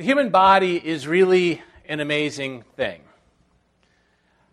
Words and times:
The 0.00 0.06
human 0.06 0.30
body 0.30 0.78
is 0.78 1.06
really 1.06 1.60
an 1.86 2.00
amazing 2.00 2.64
thing. 2.74 3.02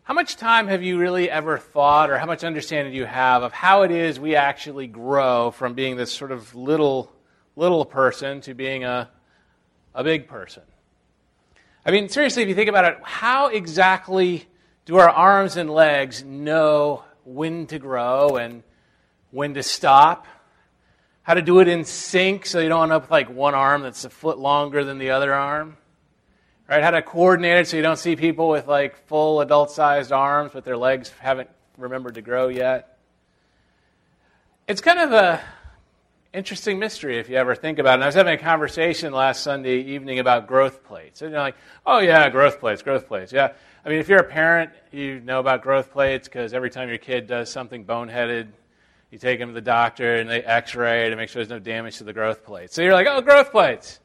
How 0.03 0.13
much 0.13 0.35
time 0.35 0.67
have 0.67 0.83
you 0.83 0.99
really 0.99 1.31
ever 1.31 1.57
thought, 1.57 2.09
or 2.09 2.17
how 2.17 2.25
much 2.25 2.43
understanding 2.43 2.91
do 2.91 2.99
you 2.99 3.05
have 3.05 3.43
of 3.43 3.53
how 3.53 3.83
it 3.83 3.91
is 3.91 4.19
we 4.19 4.35
actually 4.35 4.87
grow 4.87 5.51
from 5.51 5.73
being 5.73 5.95
this 5.95 6.11
sort 6.11 6.33
of 6.33 6.53
little, 6.53 7.13
little 7.55 7.85
person 7.85 8.41
to 8.41 8.53
being 8.53 8.83
a, 8.83 9.09
a 9.95 10.03
big 10.03 10.27
person? 10.27 10.63
I 11.85 11.91
mean, 11.91 12.09
seriously, 12.09 12.43
if 12.43 12.49
you 12.49 12.55
think 12.55 12.67
about 12.67 12.83
it, 12.83 12.97
how 13.03 13.47
exactly 13.47 14.49
do 14.83 14.97
our 14.97 15.09
arms 15.09 15.55
and 15.55 15.69
legs 15.69 16.25
know 16.25 17.05
when 17.23 17.67
to 17.67 17.79
grow 17.79 18.35
and 18.35 18.63
when 19.31 19.53
to 19.53 19.63
stop? 19.63 20.27
How 21.27 21.33
to 21.33 21.41
do 21.41 21.59
it 21.59 21.67
in 21.67 21.83
sync 21.83 22.45
so 22.45 22.61
you 22.61 22.69
don't 22.69 22.83
end 22.83 22.93
up 22.93 23.01
with 23.01 23.11
like 23.11 23.29
one 23.29 23.53
arm 23.53 23.81
that's 23.81 24.05
a 24.05 24.09
foot 24.09 24.39
longer 24.39 24.85
than 24.85 24.97
the 24.97 25.09
other 25.09 25.33
arm. 25.33 25.75
Right? 26.69 26.81
How 26.81 26.91
to 26.91 27.01
coordinate 27.01 27.57
it 27.57 27.67
so 27.67 27.75
you 27.75 27.83
don't 27.83 27.99
see 27.99 28.15
people 28.15 28.47
with 28.47 28.65
like 28.65 29.05
full 29.07 29.41
adult 29.41 29.69
sized 29.69 30.13
arms 30.13 30.51
but 30.53 30.63
their 30.63 30.77
legs 30.77 31.11
haven't 31.19 31.49
remembered 31.77 32.15
to 32.15 32.21
grow 32.21 32.47
yet. 32.47 32.97
It's 34.69 34.79
kind 34.79 34.99
of 34.99 35.11
a 35.11 35.41
interesting 36.31 36.79
mystery 36.79 37.19
if 37.19 37.27
you 37.27 37.35
ever 37.35 37.55
think 37.55 37.77
about 37.77 37.91
it. 37.91 37.93
And 37.95 38.03
I 38.03 38.05
was 38.05 38.15
having 38.15 38.35
a 38.35 38.41
conversation 38.41 39.11
last 39.11 39.43
Sunday 39.43 39.81
evening 39.81 40.19
about 40.19 40.47
growth 40.47 40.85
plates. 40.85 41.21
And 41.21 41.31
you're 41.31 41.41
like, 41.41 41.57
oh 41.85 41.99
yeah, 41.99 42.29
growth 42.29 42.61
plates, 42.61 42.81
growth 42.81 43.05
plates. 43.05 43.33
Yeah. 43.33 43.51
I 43.83 43.89
mean, 43.89 43.99
if 43.99 44.07
you're 44.07 44.19
a 44.19 44.23
parent, 44.23 44.71
you 44.93 45.19
know 45.19 45.41
about 45.41 45.61
growth 45.61 45.91
plates 45.91 46.29
because 46.29 46.53
every 46.53 46.69
time 46.69 46.87
your 46.87 46.99
kid 46.99 47.27
does 47.27 47.51
something 47.51 47.83
boneheaded, 47.83 48.47
you 49.11 49.17
take 49.17 49.39
them 49.39 49.49
to 49.49 49.53
the 49.53 49.61
doctor 49.61 50.15
and 50.15 50.29
they 50.29 50.41
x 50.41 50.75
ray 50.75 51.09
to 51.09 51.15
make 51.15 51.29
sure 51.29 51.41
there's 51.41 51.49
no 51.49 51.59
damage 51.59 51.97
to 51.97 52.03
the 52.03 52.13
growth 52.13 52.43
plate. 52.43 52.71
So 52.71 52.81
you're 52.81 52.93
like, 52.93 53.07
oh, 53.07 53.21
growth 53.21 53.51
plates. 53.51 53.99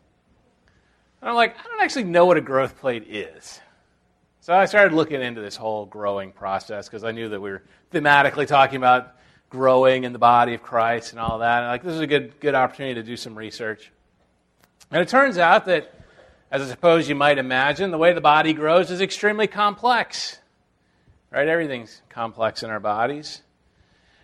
And 1.20 1.30
I'm 1.30 1.36
like, 1.36 1.56
I 1.58 1.62
don't 1.68 1.80
actually 1.80 2.04
know 2.04 2.26
what 2.26 2.36
a 2.36 2.40
growth 2.40 2.78
plate 2.78 3.06
is. 3.08 3.60
So 4.40 4.52
I 4.52 4.64
started 4.64 4.92
looking 4.92 5.22
into 5.22 5.40
this 5.40 5.54
whole 5.54 5.86
growing 5.86 6.32
process 6.32 6.88
because 6.88 7.04
I 7.04 7.12
knew 7.12 7.28
that 7.28 7.40
we 7.40 7.50
were 7.50 7.62
thematically 7.92 8.46
talking 8.46 8.76
about 8.76 9.14
growing 9.50 10.04
in 10.04 10.12
the 10.12 10.18
body 10.18 10.54
of 10.54 10.62
Christ 10.62 11.12
and 11.12 11.20
all 11.20 11.38
that. 11.38 11.62
And 11.62 11.68
like, 11.68 11.82
this 11.84 11.94
is 11.94 12.00
a 12.00 12.06
good, 12.06 12.40
good 12.40 12.54
opportunity 12.54 12.94
to 12.94 13.02
do 13.02 13.16
some 13.16 13.36
research. 13.36 13.92
And 14.90 15.00
it 15.00 15.08
turns 15.08 15.38
out 15.38 15.66
that, 15.66 15.94
as 16.50 16.62
I 16.62 16.66
suppose 16.66 17.08
you 17.08 17.14
might 17.14 17.38
imagine, 17.38 17.90
the 17.92 17.98
way 17.98 18.12
the 18.12 18.20
body 18.20 18.52
grows 18.52 18.90
is 18.90 19.00
extremely 19.00 19.46
complex. 19.46 20.38
Right? 21.30 21.46
Everything's 21.46 22.02
complex 22.08 22.62
in 22.62 22.70
our 22.70 22.80
bodies. 22.80 23.42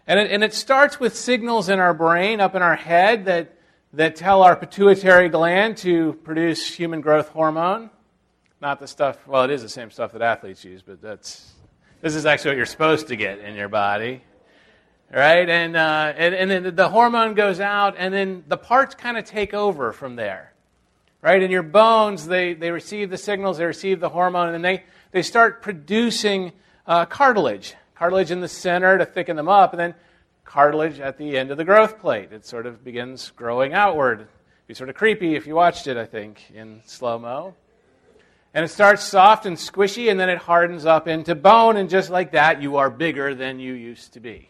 And 0.09 0.19
it, 0.19 0.31
and 0.31 0.43
it 0.43 0.55
starts 0.55 0.99
with 0.99 1.15
signals 1.15 1.69
in 1.69 1.79
our 1.81 1.93
brain, 1.93 2.41
up 2.41 2.55
in 2.55 2.63
our 2.63 2.77
head, 2.77 3.27
that, 3.27 3.59
that 3.93 4.17
tell 4.17 4.43
our 4.43 4.57
pituitary 4.57 5.29
gland 5.29 5.77
to 5.79 6.15
produce 6.25 6.67
human 6.75 7.03
growth 7.03 7.29
hormone. 7.29 7.91
Not 8.59 8.81
the 8.81 8.87
stuff, 8.87 9.29
well, 9.29 9.45
it 9.45 9.51
is 9.51 9.61
the 9.61 9.69
same 9.69 9.91
stuff 9.91 10.13
that 10.13 10.23
athletes 10.23 10.65
use, 10.65 10.81
but 10.81 11.03
that's, 11.03 11.53
this 12.01 12.15
is 12.15 12.25
actually 12.25 12.53
what 12.53 12.57
you're 12.57 12.65
supposed 12.65 13.09
to 13.09 13.17
get 13.17 13.41
in 13.41 13.55
your 13.55 13.69
body. 13.69 14.23
Right? 15.13 15.47
And, 15.47 15.77
uh, 15.77 16.15
and, 16.17 16.35
and 16.35 16.51
then 16.51 16.75
the 16.75 16.89
hormone 16.89 17.35
goes 17.35 17.61
out, 17.61 17.95
and 17.99 18.13
then 18.13 18.45
the 18.49 18.57
parts 18.57 18.95
kind 18.95 19.19
of 19.19 19.27
take 19.27 19.53
over 19.53 19.93
from 19.93 20.17
there. 20.17 20.55
Right? 21.21 21.43
And 21.43 21.53
your 21.53 21.63
bones, 21.63 22.27
they, 22.27 22.55
they 22.55 22.71
receive 22.71 23.11
the 23.11 23.19
signals, 23.19 23.59
they 23.59 23.67
receive 23.67 24.01
the 24.01 24.09
hormone, 24.09 24.47
and 24.47 24.55
then 24.55 24.63
they, 24.63 24.85
they 25.11 25.23
start 25.23 25.61
producing 25.61 26.53
uh, 26.87 27.05
cartilage 27.05 27.75
cartilage 27.99 28.31
in 28.31 28.41
the 28.41 28.49
center 28.49 28.97
to 28.97 29.05
thicken 29.05 29.35
them 29.35 29.49
up, 29.49 29.73
and 29.73 29.81
then 29.81 29.95
cartilage 30.45 31.01
at 31.01 31.19
the 31.19 31.37
end 31.37 31.51
of 31.51 31.57
the 31.57 31.65
growth 31.65 31.99
plate. 31.99 32.33
It 32.33 32.47
sort 32.47 32.65
of 32.65 32.85
begins 32.85 33.33
growing 33.35 33.75
outward. 33.75 34.21
It'd 34.21 34.29
be 34.69 34.75
sort 34.75 34.89
of 34.89 34.95
creepy 34.95 35.35
if 35.35 35.47
you 35.47 35.57
watched 35.57 35.89
it, 35.89 35.97
I 35.97 36.07
think, 36.07 36.51
in 36.55 36.81
slow 36.87 37.19
mo. 37.19 37.55
And 38.55 38.65
it 38.65 38.69
starts 38.69 39.03
soft 39.03 39.47
and 39.47 39.57
squishy, 39.57 40.11
and 40.11 40.19
then 40.19 40.31
it 40.31 40.39
hardens 40.39 40.87
up 40.87 41.09
into 41.09 41.35
bone, 41.35 41.77
and 41.77 41.91
just 41.91 42.09
like 42.09 42.33
that, 42.33 42.63
you 42.63 42.77
are 42.77 42.89
bigger 42.89 43.35
than 43.35 43.59
you 43.59 43.75
used 43.75 44.15
to 44.15 44.21
be. 44.21 44.49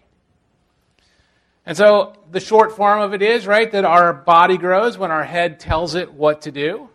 And 1.65 1.77
so 1.77 2.15
the 2.31 2.41
short 2.41 2.77
form 2.77 3.01
of 3.01 3.15
it 3.15 3.23
is, 3.23 3.47
right, 3.47 3.71
that 3.73 3.85
our 3.85 4.13
body 4.13 4.59
grows 4.59 4.97
when 4.99 5.11
our 5.11 5.25
head 5.25 5.59
tells 5.59 5.95
it 5.95 6.13
what 6.13 6.43
to 6.43 6.53
do. 6.53 6.91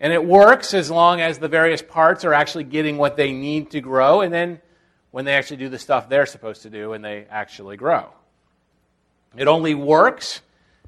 And 0.00 0.12
it 0.12 0.24
works 0.24 0.74
as 0.74 0.90
long 0.90 1.20
as 1.20 1.38
the 1.38 1.48
various 1.48 1.82
parts 1.82 2.24
are 2.24 2.34
actually 2.34 2.64
getting 2.64 2.98
what 2.98 3.16
they 3.16 3.32
need 3.32 3.70
to 3.70 3.80
grow. 3.80 4.20
And 4.20 4.32
then 4.32 4.60
when 5.14 5.24
they 5.24 5.34
actually 5.34 5.58
do 5.58 5.68
the 5.68 5.78
stuff 5.78 6.08
they're 6.08 6.26
supposed 6.26 6.62
to 6.62 6.70
do 6.70 6.92
and 6.92 7.04
they 7.04 7.24
actually 7.30 7.76
grow. 7.76 8.08
It 9.36 9.46
only 9.46 9.72
works 9.72 10.40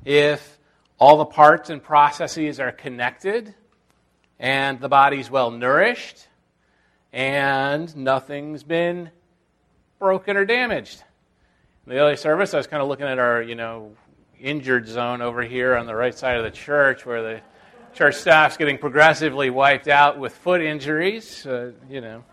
if 0.05 0.59
all 0.99 1.19
the 1.19 1.27
parts 1.27 1.71
and 1.71 1.81
processes 1.81 2.59
are 2.59 2.73
connected 2.73 3.55
and 4.41 4.81
the 4.81 4.89
body's 4.89 5.31
well 5.31 5.53
nourished 5.53 6.27
and 7.13 7.97
nothing's 7.97 8.65
been 8.65 9.11
broken 10.01 10.37
or 10.37 10.45
damaged. 10.45 11.05
In 11.87 11.93
the 11.93 12.01
early 12.01 12.17
service, 12.17 12.53
I 12.53 12.57
was 12.57 12.67
kind 12.67 12.83
of 12.83 12.89
looking 12.89 13.07
at 13.07 13.21
our, 13.21 13.41
you 13.41 13.55
know, 13.55 13.93
injured 14.41 14.89
zone 14.89 15.23
over 15.23 15.45
here 15.45 15.77
on 15.77 15.87
the 15.87 15.95
right 15.95 16.19
side 16.19 16.37
of 16.37 16.43
the 16.43 16.51
church 16.51 17.07
where 17.07 17.23
the 17.23 17.41
church 17.95 18.17
staff's 18.17 18.57
getting 18.57 18.79
progressively 18.79 19.51
wiped 19.51 19.87
out 19.87 20.19
with 20.19 20.35
foot 20.35 20.63
injuries, 20.63 21.47
uh, 21.47 21.71
you 21.89 22.01
know. 22.01 22.25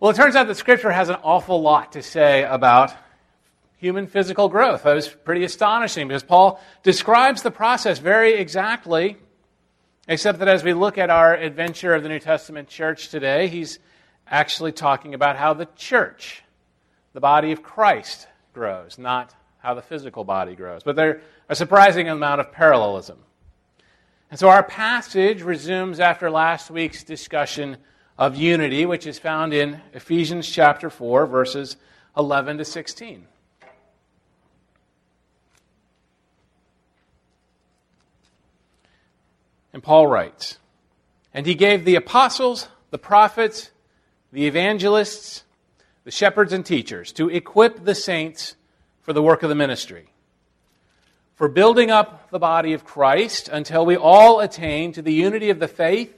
Well, 0.00 0.12
it 0.12 0.14
turns 0.14 0.36
out 0.36 0.46
that 0.46 0.56
Scripture 0.56 0.92
has 0.92 1.08
an 1.08 1.16
awful 1.24 1.60
lot 1.60 1.92
to 1.94 2.04
say 2.04 2.44
about 2.44 2.94
human 3.78 4.06
physical 4.06 4.48
growth. 4.48 4.84
That 4.84 4.94
was 4.94 5.08
pretty 5.08 5.42
astonishing 5.42 6.06
because 6.06 6.22
Paul 6.22 6.60
describes 6.84 7.42
the 7.42 7.50
process 7.50 7.98
very 7.98 8.34
exactly, 8.34 9.16
except 10.06 10.38
that 10.38 10.46
as 10.46 10.62
we 10.62 10.72
look 10.72 10.98
at 10.98 11.10
our 11.10 11.34
adventure 11.34 11.94
of 11.94 12.04
the 12.04 12.08
New 12.08 12.20
Testament 12.20 12.68
church 12.68 13.08
today, 13.08 13.48
he's 13.48 13.80
actually 14.28 14.70
talking 14.70 15.14
about 15.14 15.34
how 15.34 15.52
the 15.52 15.66
church, 15.74 16.44
the 17.12 17.20
body 17.20 17.50
of 17.50 17.64
Christ, 17.64 18.28
grows, 18.52 18.98
not 18.98 19.34
how 19.58 19.74
the 19.74 19.82
physical 19.82 20.22
body 20.22 20.54
grows. 20.54 20.84
But 20.84 20.94
there's 20.94 21.20
a 21.48 21.56
surprising 21.56 22.08
amount 22.08 22.40
of 22.40 22.52
parallelism. 22.52 23.18
And 24.30 24.38
so 24.38 24.48
our 24.48 24.62
passage 24.62 25.42
resumes 25.42 25.98
after 25.98 26.30
last 26.30 26.70
week's 26.70 27.02
discussion 27.02 27.78
of 28.18 28.34
unity, 28.34 28.84
which 28.84 29.06
is 29.06 29.18
found 29.18 29.54
in 29.54 29.80
Ephesians 29.94 30.48
chapter 30.48 30.90
4, 30.90 31.26
verses 31.26 31.76
11 32.16 32.58
to 32.58 32.64
16. 32.64 33.26
And 39.72 39.82
Paul 39.82 40.08
writes, 40.08 40.58
And 41.32 41.46
he 41.46 41.54
gave 41.54 41.84
the 41.84 41.94
apostles, 41.94 42.66
the 42.90 42.98
prophets, 42.98 43.70
the 44.32 44.46
evangelists, 44.48 45.44
the 46.02 46.10
shepherds, 46.10 46.52
and 46.52 46.66
teachers 46.66 47.12
to 47.12 47.28
equip 47.28 47.84
the 47.84 47.94
saints 47.94 48.56
for 49.00 49.12
the 49.12 49.22
work 49.22 49.44
of 49.44 49.48
the 49.48 49.54
ministry, 49.54 50.08
for 51.36 51.48
building 51.48 51.92
up 51.92 52.30
the 52.30 52.40
body 52.40 52.72
of 52.72 52.84
Christ 52.84 53.48
until 53.48 53.86
we 53.86 53.96
all 53.96 54.40
attain 54.40 54.90
to 54.92 55.02
the 55.02 55.12
unity 55.12 55.50
of 55.50 55.60
the 55.60 55.68
faith 55.68 56.17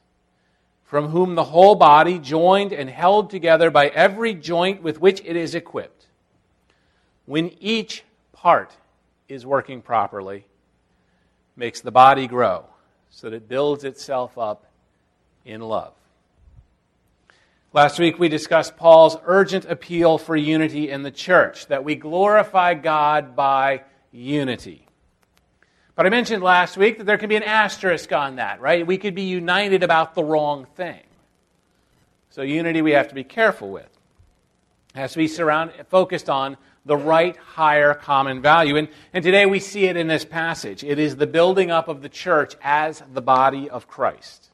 from 0.91 1.07
whom 1.07 1.35
the 1.35 1.43
whole 1.45 1.75
body, 1.75 2.19
joined 2.19 2.73
and 2.73 2.89
held 2.89 3.29
together 3.29 3.71
by 3.71 3.87
every 3.87 4.33
joint 4.33 4.83
with 4.83 4.99
which 4.99 5.21
it 5.23 5.37
is 5.37 5.55
equipped, 5.55 6.07
when 7.25 7.49
each 7.61 8.03
part 8.33 8.75
is 9.29 9.45
working 9.45 9.81
properly, 9.81 10.45
makes 11.55 11.79
the 11.79 11.91
body 11.91 12.27
grow 12.27 12.65
so 13.09 13.29
that 13.29 13.37
it 13.37 13.47
builds 13.47 13.85
itself 13.85 14.37
up 14.37 14.65
in 15.45 15.61
love. 15.61 15.93
Last 17.71 17.97
week 17.97 18.19
we 18.19 18.27
discussed 18.27 18.75
Paul's 18.75 19.15
urgent 19.23 19.63
appeal 19.63 20.17
for 20.17 20.35
unity 20.35 20.89
in 20.89 21.03
the 21.03 21.11
church, 21.11 21.67
that 21.67 21.85
we 21.85 21.95
glorify 21.95 22.73
God 22.73 23.33
by 23.33 23.83
unity. 24.11 24.85
But 25.95 26.05
I 26.05 26.09
mentioned 26.09 26.41
last 26.41 26.77
week 26.77 26.97
that 26.97 27.03
there 27.03 27.17
can 27.17 27.29
be 27.29 27.35
an 27.35 27.43
asterisk 27.43 28.11
on 28.11 28.37
that, 28.37 28.61
right? 28.61 28.85
We 28.85 28.97
could 28.97 29.15
be 29.15 29.23
united 29.23 29.83
about 29.83 30.15
the 30.15 30.23
wrong 30.23 30.65
thing. 30.75 31.01
So 32.29 32.41
unity 32.41 32.81
we 32.81 32.91
have 32.91 33.09
to 33.09 33.15
be 33.15 33.25
careful 33.25 33.69
with. 33.69 33.89
It 34.95 34.99
has 34.99 35.11
to 35.13 35.17
be 35.17 35.27
surround, 35.27 35.71
focused 35.89 36.29
on 36.29 36.57
the 36.85 36.97
right 36.97 37.35
higher 37.37 37.93
common 37.93 38.41
value. 38.41 38.77
And, 38.77 38.87
and 39.13 39.23
today 39.23 39.45
we 39.45 39.59
see 39.59 39.85
it 39.85 39.97
in 39.97 40.07
this 40.07 40.25
passage. 40.25 40.83
It 40.83 40.97
is 40.97 41.17
the 41.17 41.27
building 41.27 41.71
up 41.71 41.87
of 41.87 42.01
the 42.01 42.09
church 42.09 42.55
as 42.61 43.03
the 43.13 43.21
body 43.21 43.69
of 43.69 43.87
Christ. 43.87 44.49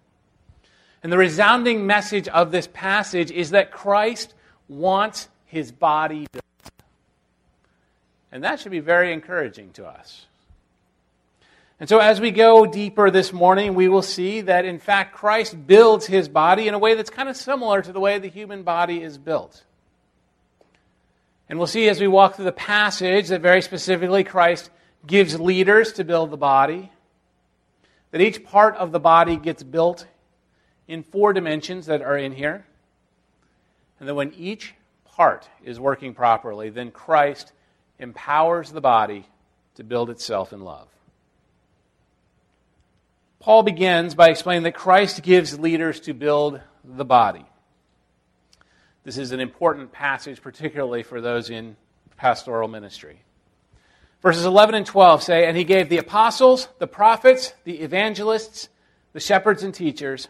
And 1.03 1.11
the 1.11 1.17
resounding 1.17 1.85
message 1.85 2.27
of 2.27 2.51
this 2.51 2.67
passage 2.67 3.31
is 3.31 3.51
that 3.51 3.71
Christ 3.71 4.33
wants 4.67 5.29
his 5.45 5.71
body 5.71 6.27
built. 6.31 6.43
And 8.31 8.43
that 8.43 8.59
should 8.59 8.71
be 8.71 8.79
very 8.79 9.13
encouraging 9.13 9.71
to 9.73 9.85
us. 9.85 10.25
And 11.79 11.87
so, 11.87 11.99
as 11.99 12.19
we 12.19 12.31
go 12.31 12.65
deeper 12.65 13.11
this 13.11 13.31
morning, 13.31 13.75
we 13.75 13.87
will 13.87 14.01
see 14.01 14.41
that, 14.41 14.65
in 14.65 14.79
fact, 14.79 15.13
Christ 15.13 15.67
builds 15.67 16.07
his 16.07 16.27
body 16.27 16.67
in 16.67 16.73
a 16.73 16.79
way 16.79 16.95
that's 16.95 17.11
kind 17.11 17.29
of 17.29 17.37
similar 17.37 17.83
to 17.83 17.91
the 17.91 17.99
way 17.99 18.17
the 18.17 18.29
human 18.29 18.63
body 18.63 19.01
is 19.01 19.19
built. 19.19 19.63
And 21.47 21.59
we'll 21.59 21.67
see 21.67 21.87
as 21.87 22.01
we 22.01 22.07
walk 22.07 22.35
through 22.35 22.45
the 22.45 22.51
passage 22.51 23.27
that 23.27 23.41
very 23.41 23.61
specifically 23.61 24.23
Christ 24.23 24.71
gives 25.05 25.39
leaders 25.39 25.93
to 25.93 26.03
build 26.03 26.31
the 26.31 26.37
body, 26.37 26.91
that 28.09 28.21
each 28.21 28.43
part 28.43 28.75
of 28.75 28.91
the 28.91 28.99
body 28.99 29.37
gets 29.37 29.61
built 29.61 30.07
in 30.87 31.03
four 31.03 31.31
dimensions 31.31 31.85
that 31.85 32.01
are 32.01 32.17
in 32.17 32.31
here, 32.31 32.65
and 33.99 34.09
that 34.09 34.15
when 34.15 34.33
each 34.33 34.73
part 35.05 35.47
is 35.63 35.79
working 35.79 36.15
properly, 36.15 36.69
then 36.69 36.89
Christ 36.89 37.53
empowers 37.99 38.71
the 38.71 38.81
body 38.81 39.27
to 39.75 39.83
build 39.83 40.09
itself 40.09 40.53
in 40.53 40.61
love. 40.61 40.87
Paul 43.39 43.63
begins 43.63 44.15
by 44.15 44.29
explaining 44.29 44.63
that 44.63 44.75
Christ 44.75 45.21
gives 45.21 45.59
leaders 45.59 45.99
to 46.01 46.13
build 46.13 46.59
the 46.83 47.05
body. 47.05 47.45
This 49.03 49.17
is 49.17 49.31
an 49.31 49.39
important 49.39 49.91
passage, 49.91 50.41
particularly 50.41 51.03
for 51.03 51.21
those 51.21 51.49
in 51.49 51.77
pastoral 52.17 52.67
ministry. 52.67 53.21
Verses 54.21 54.45
11 54.45 54.75
and 54.75 54.85
12 54.85 55.23
say, 55.23 55.47
And 55.47 55.55
he 55.55 55.63
gave 55.63 55.89
the 55.89 55.99
apostles, 55.99 56.67
the 56.79 56.87
prophets, 56.87 57.53
the 57.63 57.79
evangelists, 57.79 58.69
the 59.13 59.19
shepherds, 59.19 59.63
and 59.63 59.73
teachers 59.73 60.27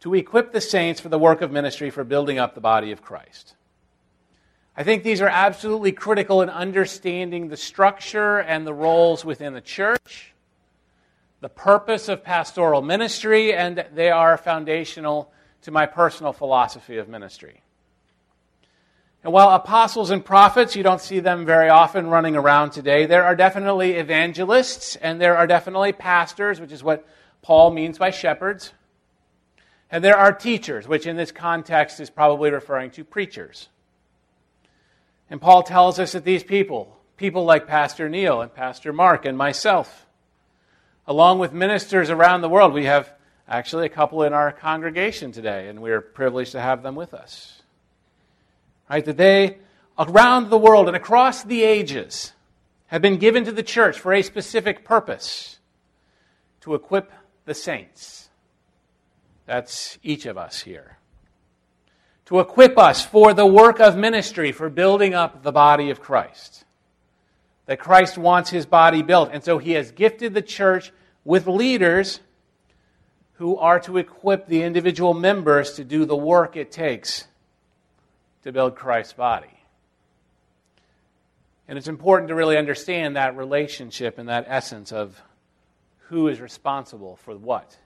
to 0.00 0.14
equip 0.14 0.52
the 0.52 0.60
saints 0.60 1.00
for 1.00 1.10
the 1.10 1.18
work 1.18 1.42
of 1.42 1.52
ministry 1.52 1.90
for 1.90 2.02
building 2.02 2.38
up 2.38 2.54
the 2.54 2.60
body 2.60 2.90
of 2.90 3.02
Christ. 3.02 3.54
I 4.76 4.82
think 4.82 5.04
these 5.04 5.20
are 5.20 5.28
absolutely 5.28 5.92
critical 5.92 6.42
in 6.42 6.48
understanding 6.48 7.48
the 7.48 7.56
structure 7.56 8.38
and 8.38 8.66
the 8.66 8.74
roles 8.74 9.24
within 9.24 9.52
the 9.52 9.60
church, 9.60 10.31
the 11.42 11.48
purpose 11.48 12.08
of 12.08 12.22
pastoral 12.22 12.82
ministry, 12.82 13.52
and 13.52 13.84
they 13.92 14.10
are 14.10 14.36
foundational 14.38 15.32
to 15.62 15.72
my 15.72 15.86
personal 15.86 16.32
philosophy 16.32 16.98
of 16.98 17.08
ministry. 17.08 17.62
And 19.24 19.32
while 19.32 19.50
apostles 19.50 20.10
and 20.10 20.24
prophets, 20.24 20.76
you 20.76 20.84
don't 20.84 21.00
see 21.00 21.18
them 21.18 21.44
very 21.44 21.68
often 21.68 22.06
running 22.06 22.36
around 22.36 22.70
today, 22.70 23.06
there 23.06 23.24
are 23.24 23.34
definitely 23.34 23.94
evangelists 23.94 24.94
and 24.96 25.20
there 25.20 25.36
are 25.36 25.48
definitely 25.48 25.92
pastors, 25.92 26.60
which 26.60 26.72
is 26.72 26.84
what 26.84 27.06
Paul 27.42 27.72
means 27.72 27.98
by 27.98 28.10
shepherds. 28.10 28.72
And 29.90 30.02
there 30.02 30.16
are 30.16 30.32
teachers, 30.32 30.86
which 30.86 31.08
in 31.08 31.16
this 31.16 31.32
context 31.32 31.98
is 31.98 32.08
probably 32.08 32.52
referring 32.52 32.92
to 32.92 33.04
preachers. 33.04 33.68
And 35.28 35.40
Paul 35.40 35.64
tells 35.64 35.98
us 35.98 36.12
that 36.12 36.24
these 36.24 36.44
people, 36.44 36.96
people 37.16 37.44
like 37.44 37.66
Pastor 37.66 38.08
Neil 38.08 38.40
and 38.40 38.54
Pastor 38.54 38.92
Mark 38.92 39.24
and 39.24 39.36
myself, 39.36 40.06
along 41.06 41.38
with 41.38 41.52
ministers 41.52 42.10
around 42.10 42.40
the 42.40 42.48
world, 42.48 42.72
we 42.72 42.84
have 42.84 43.10
actually 43.48 43.86
a 43.86 43.90
couple 43.90 44.22
in 44.22 44.32
our 44.32 44.52
congregation 44.52 45.32
today, 45.32 45.68
and 45.68 45.82
we 45.82 45.90
are 45.90 46.00
privileged 46.00 46.52
to 46.52 46.60
have 46.60 46.82
them 46.82 46.94
with 46.94 47.14
us. 47.14 47.62
Right? 48.88 49.04
That 49.04 49.16
they, 49.16 49.58
around 49.98 50.50
the 50.50 50.58
world 50.58 50.88
and 50.88 50.96
across 50.96 51.42
the 51.42 51.62
ages, 51.62 52.32
have 52.86 53.02
been 53.02 53.16
given 53.16 53.44
to 53.44 53.52
the 53.52 53.62
church 53.62 53.98
for 53.98 54.12
a 54.12 54.22
specific 54.22 54.84
purpose 54.84 55.58
to 56.60 56.74
equip 56.74 57.10
the 57.44 57.54
saints. 57.54 58.28
That's 59.46 59.98
each 60.02 60.26
of 60.26 60.38
us 60.38 60.62
here. 60.62 60.98
To 62.26 62.38
equip 62.38 62.78
us 62.78 63.04
for 63.04 63.34
the 63.34 63.46
work 63.46 63.80
of 63.80 63.96
ministry, 63.96 64.52
for 64.52 64.70
building 64.70 65.14
up 65.14 65.42
the 65.42 65.52
body 65.52 65.90
of 65.90 66.00
Christ. 66.00 66.61
That 67.66 67.78
Christ 67.78 68.18
wants 68.18 68.50
his 68.50 68.66
body 68.66 69.02
built. 69.02 69.30
And 69.32 69.44
so 69.44 69.58
he 69.58 69.72
has 69.72 69.92
gifted 69.92 70.34
the 70.34 70.42
church 70.42 70.92
with 71.24 71.46
leaders 71.46 72.20
who 73.34 73.56
are 73.56 73.80
to 73.80 73.98
equip 73.98 74.46
the 74.46 74.62
individual 74.62 75.14
members 75.14 75.74
to 75.74 75.84
do 75.84 76.04
the 76.04 76.16
work 76.16 76.56
it 76.56 76.70
takes 76.70 77.26
to 78.42 78.52
build 78.52 78.74
Christ's 78.74 79.12
body. 79.12 79.46
And 81.68 81.78
it's 81.78 81.88
important 81.88 82.28
to 82.28 82.34
really 82.34 82.56
understand 82.56 83.16
that 83.16 83.36
relationship 83.36 84.18
and 84.18 84.28
that 84.28 84.44
essence 84.48 84.92
of 84.92 85.22
who 86.08 86.28
is 86.28 86.40
responsible 86.40 87.16
for 87.16 87.36
what 87.36 87.78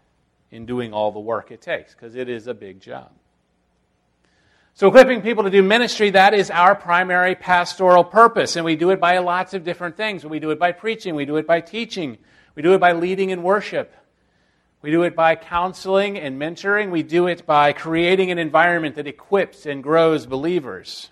in 0.51 0.67
doing 0.67 0.93
all 0.93 1.13
the 1.13 1.21
work 1.21 1.51
it 1.51 1.61
takes, 1.61 1.95
because 1.95 2.15
it 2.15 2.29
is 2.29 2.47
a 2.47 2.55
big 2.55 2.81
job. 2.81 3.11
So, 4.77 4.89
equipping 4.89 5.23
people 5.23 5.45
to 5.45 5.51
do 5.51 5.63
ministry, 5.63 6.11
that 6.11 6.35
is 6.35 6.51
our 6.51 6.75
primary 6.75 7.35
pastoral 7.35 8.05
purpose. 8.05 8.57
And 8.57 8.65
we 8.65 8.77
do 8.77 8.91
it 8.91 9.01
by 9.01 9.17
lots 9.19 9.55
of 9.55 9.65
different 9.65 9.97
things. 9.97 10.25
We 10.25 10.39
do 10.39 10.51
it 10.51 10.59
by 10.59 10.73
preaching, 10.73 11.15
we 11.15 11.25
do 11.25 11.37
it 11.37 11.47
by 11.47 11.63
teaching, 11.63 12.19
we 12.55 12.63
do 12.63 12.75
it 12.75 12.79
by 12.79 12.93
leading 12.93 13.31
in 13.31 13.43
worship, 13.43 13.95
we 14.83 14.91
do 14.91 15.03
it 15.03 15.17
by 15.17 15.35
counseling 15.35 16.19
and 16.19 16.41
mentoring. 16.41 16.91
We 16.91 17.03
do 17.03 17.27
it 17.27 17.47
by 17.47 17.73
creating 17.73 18.31
an 18.31 18.39
environment 18.39 18.95
that 18.97 19.07
equips 19.07 19.67
and 19.67 19.83
grows 19.83 20.27
believers. 20.27 21.09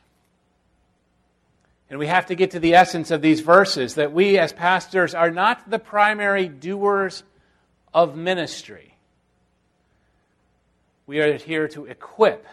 And 1.91 1.99
we 1.99 2.07
have 2.07 2.27
to 2.27 2.35
get 2.35 2.53
to 2.53 2.61
the 2.61 2.75
essence 2.75 3.11
of 3.11 3.23
these 3.23 3.41
verses 3.41 3.95
that 3.95 4.13
we 4.13 4.39
as 4.39 4.53
pastors 4.53 5.15
are 5.15 5.31
not 5.31 5.71
the 5.71 5.79
primary 5.79 6.49
doers 6.49 7.25
of 7.93 8.15
ministry. 8.17 8.95
We 11.07 11.21
are 11.21 11.33
here 11.37 11.67
to 11.69 11.87
equip 11.87 12.47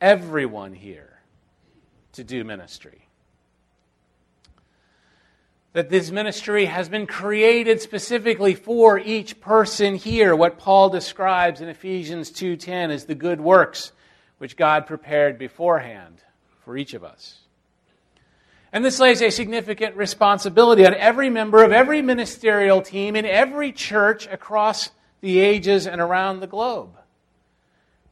everyone 0.00 0.72
here 0.72 1.20
to 2.12 2.24
do 2.24 2.44
ministry. 2.44 3.08
That 5.72 5.90
this 5.90 6.10
ministry 6.10 6.64
has 6.66 6.88
been 6.88 7.06
created 7.06 7.80
specifically 7.80 8.54
for 8.54 8.98
each 8.98 9.40
person 9.40 9.94
here. 9.94 10.34
What 10.34 10.58
paul 10.58 10.88
describes 10.88 11.60
in 11.60 11.68
ephesians 11.68 12.30
2.10 12.30 12.90
is 12.90 13.04
the 13.04 13.14
good 13.14 13.40
works 13.40 13.92
which 14.38 14.56
god 14.56 14.86
prepared 14.86 15.38
beforehand 15.38 16.22
for 16.64 16.76
each 16.76 16.94
of 16.94 17.04
us. 17.04 17.40
And 18.72 18.84
this 18.84 18.98
lays 18.98 19.22
a 19.22 19.30
significant 19.30 19.96
responsibility 19.96 20.86
on 20.86 20.94
every 20.94 21.30
member 21.30 21.62
of 21.62 21.72
every 21.72 22.02
ministerial 22.02 22.82
team 22.82 23.16
in 23.16 23.24
every 23.24 23.72
church 23.72 24.26
across 24.26 24.90
the 25.20 25.38
ages 25.38 25.86
and 25.86 26.00
around 26.00 26.40
the 26.40 26.46
globe 26.46 26.96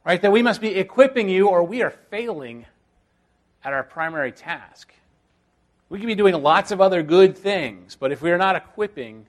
right 0.05 0.21
that 0.21 0.31
we 0.31 0.41
must 0.41 0.61
be 0.61 0.75
equipping 0.75 1.27
you 1.27 1.49
or 1.49 1.63
we 1.63 1.81
are 1.81 1.91
failing 2.09 2.65
at 3.63 3.73
our 3.73 3.83
primary 3.83 4.31
task 4.31 4.93
we 5.89 5.99
can 5.99 6.07
be 6.07 6.15
doing 6.15 6.41
lots 6.41 6.71
of 6.71 6.81
other 6.81 7.03
good 7.03 7.37
things, 7.37 7.95
but 7.95 8.11
if 8.11 8.21
we 8.21 8.31
are 8.31 8.37
not 8.37 8.55
equipping, 8.55 9.25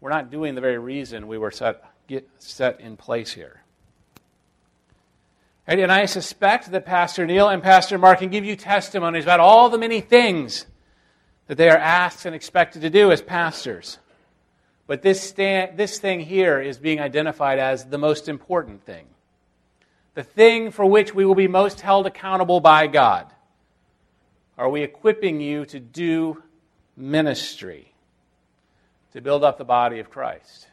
we're 0.00 0.10
not 0.10 0.30
doing 0.30 0.54
the 0.54 0.60
very 0.60 0.78
reason 0.78 1.26
we 1.26 1.38
were 1.38 1.50
set, 1.50 1.84
get, 2.06 2.28
set 2.38 2.80
in 2.80 2.96
place 2.96 3.32
here. 3.32 3.60
Right? 5.66 5.80
And 5.80 5.90
I 5.90 6.06
suspect 6.06 6.70
that 6.70 6.86
Pastor 6.86 7.26
Neil 7.26 7.48
and 7.48 7.62
Pastor 7.62 7.98
Mark 7.98 8.20
can 8.20 8.28
give 8.28 8.44
you 8.44 8.54
testimonies 8.54 9.24
about 9.24 9.40
all 9.40 9.70
the 9.70 9.78
many 9.78 10.00
things 10.00 10.66
that 11.46 11.56
they 11.56 11.68
are 11.68 11.76
asked 11.76 12.26
and 12.26 12.34
expected 12.34 12.82
to 12.82 12.90
do 12.90 13.10
as 13.10 13.20
pastors. 13.20 13.98
But 14.86 15.02
this, 15.02 15.20
stand, 15.20 15.76
this 15.76 15.98
thing 15.98 16.20
here 16.20 16.60
is 16.60 16.78
being 16.78 17.00
identified 17.00 17.58
as 17.58 17.86
the 17.86 17.98
most 17.98 18.28
important 18.28 18.84
thing. 18.84 19.06
The 20.14 20.22
thing 20.22 20.70
for 20.70 20.86
which 20.86 21.14
we 21.14 21.24
will 21.24 21.34
be 21.34 21.48
most 21.48 21.80
held 21.80 22.06
accountable 22.06 22.60
by 22.60 22.86
God. 22.86 23.26
Are 24.56 24.68
we 24.68 24.82
equipping 24.82 25.40
you 25.40 25.66
to 25.66 25.80
do 25.80 26.42
ministry, 26.96 27.92
to 29.12 29.20
build 29.20 29.42
up 29.42 29.58
the 29.58 29.64
body 29.64 29.98
of 29.98 30.10
Christ? 30.10 30.68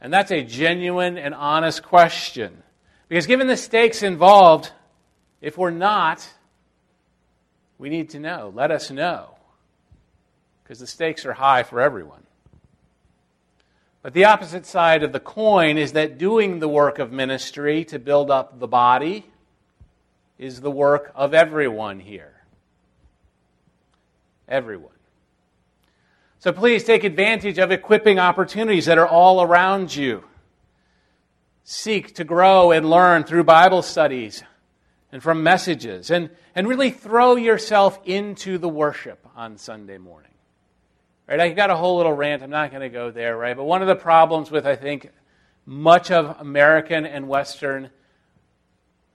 And 0.00 0.12
that's 0.12 0.32
a 0.32 0.42
genuine 0.42 1.16
and 1.16 1.32
honest 1.32 1.84
question. 1.84 2.64
Because 3.08 3.26
given 3.26 3.46
the 3.46 3.56
stakes 3.56 4.02
involved, 4.02 4.72
if 5.40 5.56
we're 5.56 5.70
not, 5.70 6.28
we 7.78 7.88
need 7.88 8.10
to 8.10 8.18
know. 8.18 8.52
Let 8.52 8.72
us 8.72 8.90
know. 8.90 9.36
Because 10.62 10.80
the 10.80 10.88
stakes 10.88 11.24
are 11.24 11.32
high 11.32 11.62
for 11.62 11.80
everyone. 11.80 12.24
But 14.02 14.14
the 14.14 14.24
opposite 14.24 14.66
side 14.66 15.04
of 15.04 15.12
the 15.12 15.20
coin 15.20 15.78
is 15.78 15.92
that 15.92 16.18
doing 16.18 16.58
the 16.58 16.68
work 16.68 16.98
of 16.98 17.12
ministry 17.12 17.84
to 17.86 17.98
build 18.00 18.30
up 18.30 18.58
the 18.58 18.66
body 18.66 19.24
is 20.38 20.60
the 20.60 20.70
work 20.70 21.12
of 21.14 21.34
everyone 21.34 22.00
here. 22.00 22.34
Everyone. 24.48 24.90
So 26.40 26.52
please 26.52 26.82
take 26.82 27.04
advantage 27.04 27.58
of 27.58 27.70
equipping 27.70 28.18
opportunities 28.18 28.86
that 28.86 28.98
are 28.98 29.06
all 29.06 29.40
around 29.40 29.94
you. 29.94 30.24
Seek 31.62 32.16
to 32.16 32.24
grow 32.24 32.72
and 32.72 32.90
learn 32.90 33.22
through 33.22 33.44
Bible 33.44 33.82
studies 33.82 34.42
and 35.12 35.22
from 35.22 35.42
messages, 35.44 36.10
and, 36.10 36.30
and 36.54 36.66
really 36.66 36.90
throw 36.90 37.36
yourself 37.36 38.00
into 38.04 38.56
the 38.56 38.68
worship 38.68 39.28
on 39.36 39.58
Sunday 39.58 39.98
morning. 39.98 40.31
Right? 41.32 41.40
I 41.40 41.48
got 41.48 41.70
a 41.70 41.76
whole 41.76 41.96
little 41.96 42.12
rant. 42.12 42.42
I'm 42.42 42.50
not 42.50 42.72
going 42.72 42.82
to 42.82 42.90
go 42.90 43.10
there, 43.10 43.38
right? 43.38 43.56
But 43.56 43.64
one 43.64 43.80
of 43.80 43.88
the 43.88 43.96
problems 43.96 44.50
with, 44.50 44.66
I 44.66 44.76
think, 44.76 45.08
much 45.64 46.10
of 46.10 46.38
American 46.38 47.06
and 47.06 47.26
Western 47.26 47.88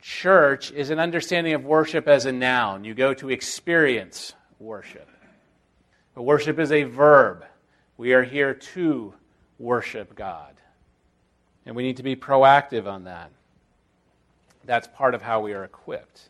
church 0.01 0.71
is 0.71 0.89
an 0.89 0.97
understanding 0.97 1.53
of 1.53 1.63
worship 1.63 2.07
as 2.07 2.25
a 2.25 2.31
noun. 2.31 2.85
You 2.85 2.95
go 2.95 3.13
to 3.13 3.29
experience 3.29 4.33
worship. 4.57 5.07
But 6.15 6.23
worship 6.23 6.57
is 6.57 6.71
a 6.71 6.85
verb. 6.85 7.45
We 7.97 8.13
are 8.13 8.23
here 8.23 8.55
to 8.55 9.13
worship 9.59 10.15
God. 10.15 10.55
And 11.67 11.75
we 11.75 11.83
need 11.83 11.97
to 11.97 12.03
be 12.03 12.15
proactive 12.15 12.87
on 12.87 13.03
that. 13.03 13.29
That's 14.65 14.87
part 14.87 15.13
of 15.13 15.21
how 15.21 15.41
we 15.41 15.53
are 15.53 15.63
equipped. 15.63 16.29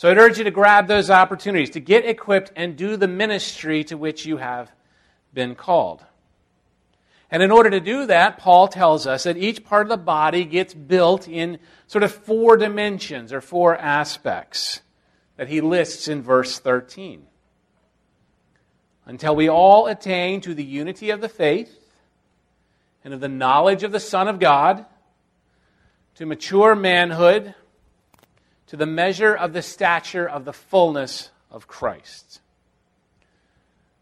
So 0.00 0.10
I'd 0.10 0.16
urge 0.16 0.38
you 0.38 0.44
to 0.44 0.50
grab 0.50 0.88
those 0.88 1.10
opportunities, 1.10 1.68
to 1.70 1.78
get 1.80 2.06
equipped 2.06 2.52
and 2.56 2.74
do 2.74 2.96
the 2.96 3.06
ministry 3.06 3.84
to 3.84 3.98
which 3.98 4.24
you 4.24 4.38
have 4.38 4.72
been 5.34 5.54
called. 5.54 6.02
And 7.30 7.42
in 7.42 7.50
order 7.50 7.68
to 7.68 7.80
do 7.80 8.06
that, 8.06 8.38
Paul 8.38 8.68
tells 8.68 9.06
us 9.06 9.24
that 9.24 9.36
each 9.36 9.62
part 9.62 9.82
of 9.82 9.90
the 9.90 9.98
body 9.98 10.46
gets 10.46 10.72
built 10.72 11.28
in 11.28 11.58
sort 11.86 12.02
of 12.02 12.12
four 12.12 12.56
dimensions 12.56 13.30
or 13.30 13.42
four 13.42 13.76
aspects 13.76 14.80
that 15.36 15.48
he 15.48 15.60
lists 15.60 16.08
in 16.08 16.22
verse 16.22 16.58
13. 16.58 17.26
Until 19.04 19.36
we 19.36 19.50
all 19.50 19.86
attain 19.86 20.40
to 20.40 20.54
the 20.54 20.64
unity 20.64 21.10
of 21.10 21.20
the 21.20 21.28
faith 21.28 21.78
and 23.04 23.12
of 23.12 23.20
the 23.20 23.28
knowledge 23.28 23.82
of 23.82 23.92
the 23.92 24.00
Son 24.00 24.28
of 24.28 24.40
God, 24.40 24.86
to 26.14 26.24
mature 26.24 26.74
manhood, 26.74 27.54
to 28.70 28.76
the 28.76 28.86
measure 28.86 29.34
of 29.34 29.52
the 29.52 29.62
stature 29.62 30.28
of 30.28 30.44
the 30.44 30.52
fullness 30.52 31.30
of 31.50 31.66
Christ. 31.66 32.40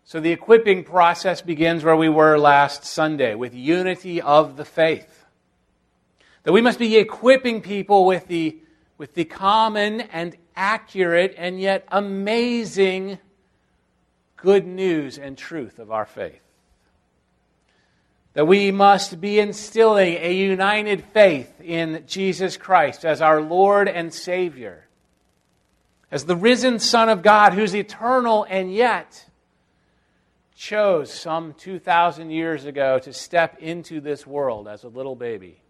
So 0.05 0.21
the 0.21 0.31
equipping 0.31 0.85
process 0.85 1.41
begins 1.41 1.85
where 1.85 1.97
we 1.97 2.11
were 2.11 2.37
last 2.37 2.85
Sunday 2.85 3.35
with 3.35 3.55
unity 3.55 4.21
of 4.21 4.59
the 4.59 4.67
faith. 4.67 5.25
That 6.43 6.53
we 6.53 6.61
must 6.61 6.79
be 6.79 6.99
equipping 6.99 7.63
people 7.63 8.05
with 8.05 8.29
the, 8.29 8.59
with 8.99 9.15
the 9.15 9.25
common 9.25 10.03
and 10.03 10.37
accurate 10.55 11.35
and 11.39 11.59
yet 11.59 11.87
amazing 11.89 13.19
good 14.37 14.67
news 14.67 15.17
and 15.17 15.39
truth 15.39 15.79
of 15.79 15.91
our 15.91 16.05
faith. 16.05 16.43
That 18.39 18.45
we 18.45 18.71
must 18.71 19.21
be 19.21 19.41
instilling 19.41 20.15
a 20.15 20.33
united 20.33 21.03
faith 21.07 21.61
in 21.61 22.05
Jesus 22.07 22.57
Christ 22.57 23.05
as 23.05 23.21
our 23.21 23.41
Lord 23.41 23.89
and 23.89 24.15
Savior, 24.15 24.87
as 26.13 26.25
the 26.25 26.37
risen 26.37 26.79
Son 26.79 27.09
of 27.09 27.23
God 27.23 27.53
who's 27.55 27.75
eternal 27.75 28.47
and 28.49 28.73
yet 28.73 29.27
chose 30.55 31.13
some 31.13 31.53
2,000 31.55 32.31
years 32.31 32.65
ago 32.65 33.01
to 33.01 33.13
step 33.13 33.59
into 33.59 34.01
this 34.01 34.25
world 34.25 34.69
as 34.69 34.85
a 34.85 34.89
little 34.89 35.17
baby. 35.17 35.61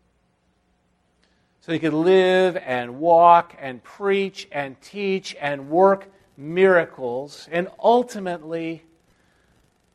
So 1.63 1.73
he 1.73 1.79
could 1.79 1.95
live 1.95 2.59
and 2.59 3.01
walk 3.01 3.57
and 3.59 3.83
preach 3.83 4.47
and 4.53 4.79
teach 4.83 5.35
and 5.41 5.71
work 5.71 6.13
miracles 6.37 7.49
and 7.51 7.69
ultimately 7.83 8.85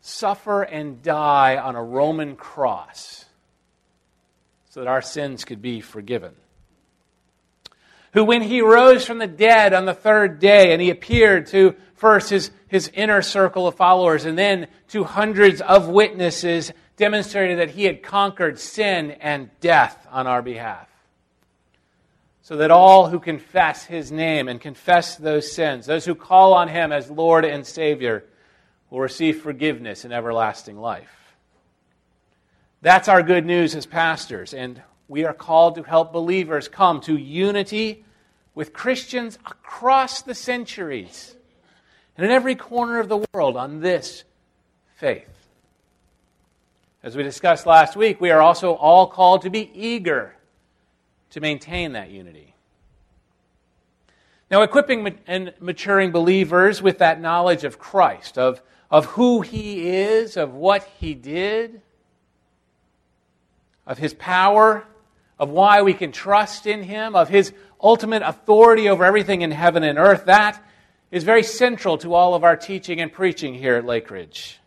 suffer 0.06 0.62
and 0.62 1.02
die 1.02 1.58
on 1.58 1.76
a 1.76 1.84
Roman 1.84 2.36
cross 2.36 3.26
so 4.70 4.82
that 4.82 4.88
our 4.88 5.02
sins 5.02 5.44
could 5.44 5.62
be 5.62 5.82
forgiven 5.82 6.36
who, 8.14 8.24
when 8.24 8.44
he 8.44 8.62
rose 8.62 9.06
from 9.06 9.18
the 9.18 9.28
dead 9.28 9.74
on 9.74 9.86
the 9.86 9.94
third 9.94 10.40
day, 10.40 10.72
and 10.72 10.82
he 10.82 10.92
appeared 10.92 11.48
to 11.48 11.76
first 11.96 12.30
his, 12.30 12.52
his 12.68 12.90
inner 12.94 13.22
circle 13.22 13.68
of 13.68 13.76
followers 13.76 14.26
and 14.26 14.38
then 14.38 14.68
to 14.90 15.04
hundreds 15.04 15.62
of 15.62 15.88
witnesses, 15.88 16.72
demonstrated 16.96 17.58
that 17.58 17.72
he 17.72 17.86
had 17.86 18.04
conquered 18.04 18.60
sin 18.60 19.12
and 19.12 19.50
death 19.60 20.08
on 20.12 20.28
our 20.28 20.44
behalf. 20.44 20.88
So 22.44 22.58
that 22.58 22.72
all 22.72 23.10
who 23.10 23.20
confess 23.20 23.86
his 23.86 24.12
name 24.12 24.48
and 24.48 24.62
confess 24.62 25.16
those 25.16 25.52
sins, 25.52 25.88
those 25.88 26.06
who 26.06 26.14
call 26.14 26.54
on 26.54 26.68
him 26.68 26.92
as 26.92 27.10
Lord 27.10 27.46
and 27.46 27.66
Savior, 27.66 28.26
will 28.94 29.00
receive 29.00 29.42
forgiveness 29.42 30.06
and 30.06 30.14
everlasting 30.14 30.78
life. 30.78 31.34
That's 32.84 33.08
our 33.08 33.24
good 33.24 33.44
news 33.44 33.74
as 33.74 33.88
pastors, 33.88 34.54
and 34.54 34.80
we 35.08 35.26
are 35.26 35.34
called 35.34 35.74
to 35.76 35.82
help 35.82 36.14
believers 36.14 36.68
come 36.68 37.02
to 37.02 37.18
unity 37.18 38.06
with 38.54 38.72
Christians 38.72 39.40
across 39.48 40.22
the 40.22 40.36
centuries 40.36 41.36
and 42.16 42.24
in 42.24 42.32
every 42.32 42.54
corner 42.54 43.00
of 43.00 43.10
the 43.10 43.26
world 43.34 43.58
on 43.58 43.80
this 43.80 44.26
faith. 44.98 45.28
As 47.02 47.18
we 47.18 47.24
discussed 47.24 47.66
last 47.66 47.96
week, 47.96 48.22
we 48.22 48.30
are 48.30 48.42
also 48.42 48.74
all 48.74 49.08
called 49.08 49.42
to 49.42 49.50
be 49.50 49.72
eager 49.74 50.36
to 51.32 51.42
maintain 51.42 51.94
that 51.94 52.12
unity. 52.12 52.54
Now, 54.52 54.62
equipping 54.62 55.18
and 55.26 55.52
maturing 55.60 56.12
believers 56.12 56.80
with 56.80 57.00
that 57.00 57.20
knowledge 57.20 57.64
of 57.64 57.80
Christ, 57.80 58.38
of, 58.38 58.62
of 58.94 59.06
who 59.08 59.42
He 59.42 59.90
is, 59.90 60.38
of 60.38 60.54
what 60.54 60.88
He 61.02 61.14
did, 61.16 61.82
of 63.86 63.98
His 63.98 64.14
power 64.14 64.86
of 65.40 65.50
why 65.50 65.82
we 65.82 65.94
can 65.94 66.12
trust 66.12 66.66
in 66.68 66.84
Him, 66.84 67.16
of 67.16 67.28
His 67.28 67.54
ultimate 67.82 68.22
authority 68.24 68.88
over 68.88 69.04
everything 69.04 69.42
in 69.42 69.52
heaven 69.52 69.84
and 69.84 69.98
earth, 70.00 70.26
that 70.26 70.64
is 71.12 71.24
very 71.24 71.44
central 71.44 71.98
to 71.98 72.14
all 72.14 72.34
of 72.34 72.44
our 72.44 72.56
teaching 72.56 73.02
and 73.02 73.12
preaching 73.12 73.54
here 73.54 73.76
at 73.76 73.86
Lake 73.86 74.10
Ridge. 74.10 74.60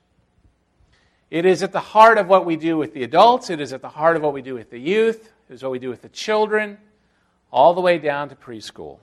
It 1.31 1.47
is 1.47 1.63
at 1.63 1.73
the 1.73 1.81
heart 1.81 2.19
of 2.19 2.29
what 2.29 2.45
we 2.45 2.57
do 2.57 2.77
with 2.77 2.95
the 2.95 3.03
adults, 3.03 3.49
it 3.49 3.61
is 3.61 3.73
at 3.73 3.81
the 3.81 3.89
heart 3.89 4.17
of 4.17 4.23
what 4.23 4.33
we 4.33 4.43
do 4.43 4.55
with 4.55 4.71
the 4.71 4.79
youth, 4.79 5.33
it 5.49 5.55
is 5.55 5.63
what 5.63 5.73
we 5.73 5.79
do 5.79 5.89
with 5.89 6.03
the 6.03 6.09
children, 6.09 6.79
all 7.51 7.75
the 7.75 7.81
way 7.81 7.99
down 7.99 8.29
to 8.29 8.35
preschool. 8.35 8.99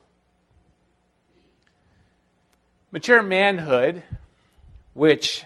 Mature 2.91 3.23
manhood, 3.23 4.03
which 4.93 5.43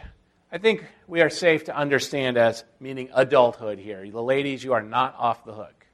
I 0.51 0.57
think 0.57 0.85
we 1.07 1.21
are 1.21 1.29
safe 1.29 1.65
to 1.65 1.75
understand 1.75 2.37
as 2.37 2.63
meaning 2.79 3.09
adulthood 3.13 3.79
here. 3.79 4.09
The 4.09 4.21
ladies, 4.21 4.63
you 4.63 4.73
are 4.73 4.81
not 4.81 5.15
off 5.17 5.43
the 5.43 5.53
hook. 5.53 5.85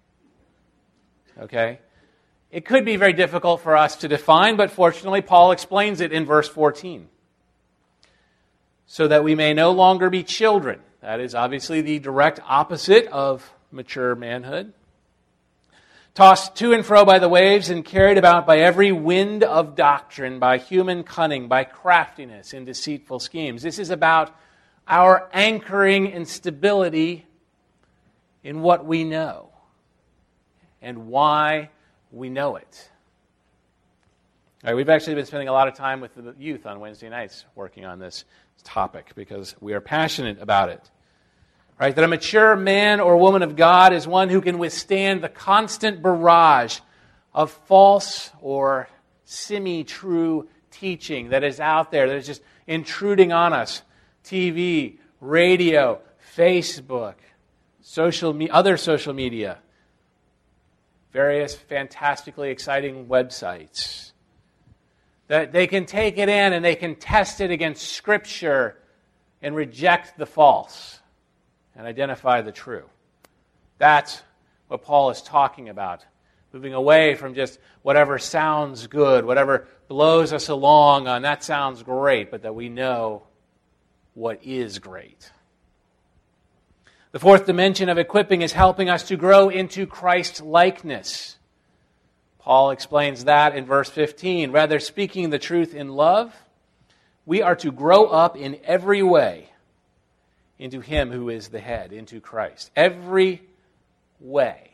Okay? 1.39 1.79
It 2.51 2.65
could 2.65 2.85
be 2.85 2.97
very 2.97 3.13
difficult 3.13 3.61
for 3.61 3.75
us 3.75 3.95
to 3.97 4.07
define, 4.07 4.57
but 4.57 4.69
fortunately, 4.69 5.21
Paul 5.21 5.51
explains 5.51 6.01
it 6.01 6.13
in 6.13 6.25
verse 6.25 6.47
14. 6.47 7.09
So 8.85 9.07
that 9.07 9.23
we 9.23 9.33
may 9.33 9.53
no 9.53 9.71
longer 9.71 10.11
be 10.11 10.21
children. 10.23 10.79
That 11.01 11.19
is 11.19 11.33
obviously 11.33 11.81
the 11.81 11.97
direct 11.97 12.39
opposite 12.47 13.07
of 13.07 13.51
mature 13.71 14.13
manhood. 14.13 14.73
Tossed 16.15 16.55
to 16.57 16.73
and 16.73 16.85
fro 16.85 17.05
by 17.05 17.17
the 17.17 17.27
waves 17.27 17.71
and 17.71 17.83
carried 17.83 18.19
about 18.19 18.45
by 18.45 18.59
every 18.59 18.91
wind 18.91 19.43
of 19.43 19.75
doctrine, 19.75 20.37
by 20.37 20.59
human 20.59 21.03
cunning, 21.03 21.47
by 21.47 21.63
craftiness 21.63 22.53
in 22.53 22.65
deceitful 22.65 23.19
schemes. 23.19 23.63
This 23.63 23.79
is 23.79 23.89
about 23.89 24.35
our 24.87 25.27
anchoring 25.33 26.13
and 26.13 26.27
stability 26.27 27.25
in 28.43 28.61
what 28.61 28.85
we 28.85 29.03
know 29.03 29.49
and 30.83 31.07
why 31.07 31.71
we 32.11 32.29
know 32.29 32.57
it. 32.57 32.89
All 34.63 34.69
right, 34.69 34.75
we've 34.75 34.89
actually 34.89 35.15
been 35.15 35.25
spending 35.25 35.47
a 35.47 35.53
lot 35.53 35.67
of 35.67 35.73
time 35.73 35.99
with 35.99 36.13
the 36.13 36.35
youth 36.37 36.67
on 36.67 36.79
Wednesday 36.79 37.09
nights 37.09 37.43
working 37.55 37.85
on 37.85 37.97
this 37.97 38.23
topic 38.63 39.13
because 39.15 39.55
we 39.59 39.73
are 39.73 39.81
passionate 39.81 40.39
about 40.39 40.69
it. 40.69 40.91
Right? 41.83 41.93
That 41.93 42.05
a 42.05 42.07
mature 42.07 42.55
man 42.55 43.01
or 43.01 43.17
woman 43.17 43.41
of 43.43 43.57
God 43.57 43.91
is 43.91 44.07
one 44.07 44.29
who 44.29 44.39
can 44.39 44.57
withstand 44.57 45.21
the 45.21 45.27
constant 45.27 46.01
barrage 46.01 46.79
of 47.33 47.51
false 47.51 48.31
or 48.39 48.87
semi 49.25 49.83
true 49.83 50.47
teaching 50.71 51.31
that 51.31 51.43
is 51.43 51.59
out 51.59 51.91
there, 51.91 52.07
that 52.07 52.15
is 52.15 52.25
just 52.25 52.41
intruding 52.67 53.33
on 53.33 53.51
us. 53.51 53.81
TV, 54.23 54.97
radio, 55.19 55.99
Facebook, 56.37 57.15
social 57.81 58.31
me- 58.31 58.49
other 58.49 58.77
social 58.77 59.13
media 59.13 59.57
various 61.11 61.53
fantastically 61.53 62.49
exciting 62.49 63.07
websites. 63.07 64.13
That 65.27 65.51
they 65.51 65.67
can 65.67 65.85
take 65.85 66.17
it 66.17 66.29
in 66.29 66.53
and 66.53 66.63
they 66.63 66.75
can 66.75 66.95
test 66.95 67.41
it 67.41 67.51
against 67.51 67.91
Scripture 67.91 68.77
and 69.41 69.53
reject 69.53 70.17
the 70.17 70.25
false 70.25 71.01
and 71.75 71.87
identify 71.87 72.41
the 72.41 72.51
true. 72.51 72.85
That's 73.77 74.21
what 74.67 74.83
Paul 74.83 75.09
is 75.09 75.21
talking 75.21 75.69
about. 75.69 76.05
Moving 76.51 76.73
away 76.73 77.15
from 77.15 77.33
just 77.33 77.59
whatever 77.81 78.19
sounds 78.19 78.87
good, 78.87 79.25
whatever 79.25 79.67
blows 79.87 80.33
us 80.33 80.49
along 80.49 81.07
on 81.07 81.23
that 81.23 81.43
sounds 81.43 81.81
great, 81.81 82.29
but 82.29 82.43
that 82.43 82.53
we 82.53 82.69
know 82.69 83.23
what 84.13 84.43
is 84.43 84.79
great. 84.79 85.31
The 87.11 87.19
fourth 87.19 87.45
dimension 87.45 87.89
of 87.89 87.97
equipping 87.97 88.41
is 88.41 88.53
helping 88.53 88.89
us 88.89 89.03
to 89.03 89.17
grow 89.17 89.49
into 89.49 89.85
Christ 89.85 90.41
likeness. 90.41 91.37
Paul 92.39 92.71
explains 92.71 93.25
that 93.25 93.55
in 93.55 93.65
verse 93.65 93.89
15. 93.89 94.51
Rather, 94.51 94.79
speaking 94.79 95.29
the 95.29 95.39
truth 95.39 95.73
in 95.73 95.89
love, 95.89 96.35
we 97.25 97.41
are 97.41 97.55
to 97.57 97.71
grow 97.71 98.05
up 98.05 98.35
in 98.35 98.59
every 98.65 99.01
way 99.01 99.52
into 100.63 100.79
Him 100.79 101.11
who 101.11 101.27
is 101.27 101.49
the 101.49 101.59
head, 101.59 101.91
into 101.91 102.21
Christ. 102.21 102.71
Every 102.73 103.41
way. 104.21 104.71